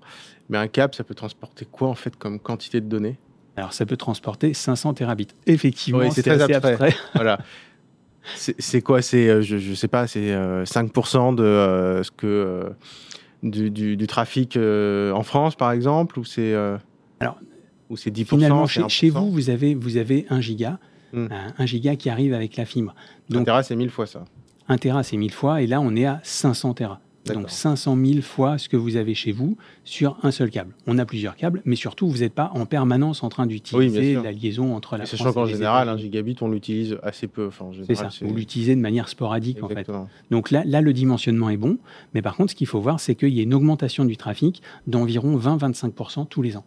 mais 0.50 0.58
un 0.58 0.68
câble, 0.68 0.94
ça 0.94 1.04
peut 1.04 1.16
transporter 1.16 1.66
quoi 1.66 1.88
en 1.88 1.96
fait 1.96 2.16
comme 2.16 2.40
quantité 2.40 2.82
de 2.82 2.88
données? 2.88 3.18
Alors, 3.58 3.74
ça 3.74 3.86
peut 3.86 3.98
transporter 3.98 4.54
500 4.54 4.94
terabits. 4.94 5.28
Effectivement, 5.46 6.10
c'est 6.12 6.24
très 6.24 6.42
abstrait. 6.42 6.96
voilà. 7.16 7.40
C'est 8.24 8.82
quoi 8.82 9.02
C'est, 9.02 9.30
euh, 9.30 9.42
je 9.42 9.56
ne 9.56 9.76
sais 9.76 9.88
pas, 9.88 10.08
c'est 10.08 10.32
5% 10.32 11.34
euh, 11.34 11.36
de 11.36 11.44
euh, 11.44 12.04
ce 12.04 12.12
que 12.12 12.72
du, 13.44 14.08
trafic 14.08 14.58
en 14.58 15.24
France, 15.24 15.56
par 15.56 15.72
exemple, 15.72 16.20
ou 16.20 16.24
c'est 16.24 16.54
alors 17.20 17.38
ou 17.92 17.98
c'est 17.98 18.10
10% 18.10 18.26
Finalement, 18.26 18.66
chez, 18.66 19.10
vous, 19.10 19.30
vous 19.30 19.50
avez 19.50 19.76
vous 19.76 19.98
avez 19.98 20.26
1 20.30 20.42
giga, 20.42 20.80
hmm. 21.14 21.28
un, 21.58 21.66
giga 21.66 21.96
qui 21.96 22.10
arrive 22.10 22.34
avec 22.34 22.56
la 22.56 22.66
fibre. 22.66 22.96
Donc, 23.30 23.42
un 23.42 23.46
Tera, 23.46 23.64
c'est 23.64 23.76
1000 23.76 23.90
fois 23.90 24.08
ça. 24.08 24.24
Un 24.70 24.78
Tera, 24.78 25.04
c'est 25.04 25.18
1000 25.18 25.32
fois, 25.32 25.62
et 25.62 25.68
là, 25.68 25.82
on 25.82 25.96
est 25.96 26.06
à 26.06 26.22
500 26.24 26.74
Tera. 26.74 27.02
Donc 27.26 27.50
500 27.50 27.98
000 28.04 28.22
fois 28.22 28.58
ce 28.58 28.68
que 28.68 28.78
vous 28.78 28.96
avez 28.96 29.14
chez 29.14 29.32
vous 29.32 29.56
sur 29.84 30.18
un 30.24 30.32
seul 30.32 30.50
câble. 30.50 30.74
On 30.88 30.98
a 30.98 31.06
plusieurs 31.06 31.36
câbles, 31.36 31.62
mais 31.66 31.76
surtout, 31.76 32.08
vous 32.08 32.20
n'êtes 32.20 32.34
pas 32.34 32.52
en 32.56 32.66
permanence 32.66 33.24
en 33.24 33.30
train 33.30 33.46
d'utiliser 33.46 34.16
la 34.16 34.32
liaison 34.32 34.76
entre 34.76 34.98
la 34.98 35.06
Sachant 35.06 35.32
qu'en 35.32 35.46
général, 35.46 35.88
un 35.88 35.98
gigabit, 35.98 36.36
on 36.42 36.50
l'utilise 36.50 36.98
assez 37.04 37.28
peu. 37.28 37.50
c'est 37.86 37.96
ça, 37.96 38.10
vous 38.22 38.34
l'utilisez 38.34 38.76
de 38.76 38.82
manière 38.82 39.08
sporadique 39.08 39.62
en 39.64 39.70
fait. 39.70 39.92
Donc 40.32 40.52
là, 40.52 40.64
là, 40.66 40.82
le 40.82 40.94
dimensionnement 40.94 41.50
est 41.50 41.58
bon, 41.58 41.78
mais 42.14 42.22
par 42.22 42.36
contre, 42.36 42.52
ce 42.52 42.56
qu'il 42.56 42.68
faut 42.68 42.80
voir, 42.80 43.00
c'est 43.00 43.16
qu'il 43.16 43.34
y 43.34 43.40
a 43.40 43.44
une 43.44 43.54
augmentation 43.54 44.06
du 44.06 44.18
trafic 44.18 44.62
d'environ 44.88 45.38
20-25% 45.38 46.28
tous 46.28 46.42
les 46.42 46.58
ans. 46.58 46.66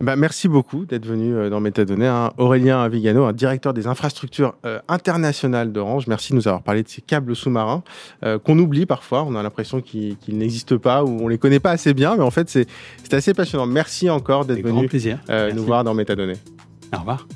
Bah, 0.00 0.14
merci 0.14 0.46
beaucoup 0.46 0.84
d'être 0.84 1.06
venu 1.06 1.34
euh, 1.34 1.48
dans 1.48 1.60
Métadonnées. 1.60 2.06
Hein. 2.06 2.32
Aurélien 2.36 2.86
Vigano, 2.88 3.24
un 3.24 3.32
directeur 3.32 3.72
des 3.72 3.86
infrastructures 3.86 4.54
euh, 4.66 4.78
internationales 4.88 5.72
d'Orange. 5.72 6.06
Merci 6.06 6.32
de 6.32 6.36
nous 6.36 6.48
avoir 6.48 6.62
parlé 6.62 6.82
de 6.82 6.88
ces 6.88 7.00
câbles 7.00 7.34
sous-marins 7.34 7.82
euh, 8.22 8.38
qu'on 8.38 8.58
oublie 8.58 8.84
parfois. 8.84 9.24
On 9.24 9.34
a 9.36 9.42
l'impression 9.42 9.80
qu'ils 9.80 10.18
n'existent 10.28 10.76
pas 10.76 11.02
ou 11.02 11.18
on 11.22 11.28
les 11.28 11.38
connaît 11.38 11.60
pas 11.60 11.70
assez 11.70 11.94
bien, 11.94 12.16
mais 12.16 12.22
en 12.22 12.30
fait, 12.30 12.50
c'est 12.50 13.14
assez 13.14 13.32
passionnant. 13.32 13.66
Merci 13.66 14.10
encore 14.10 14.44
d'être 14.44 14.62
venu 14.62 14.88
nous 15.54 15.64
voir 15.64 15.82
dans 15.82 15.94
Métadonnées. 15.94 16.38
Au 16.94 16.98
revoir. 16.98 17.26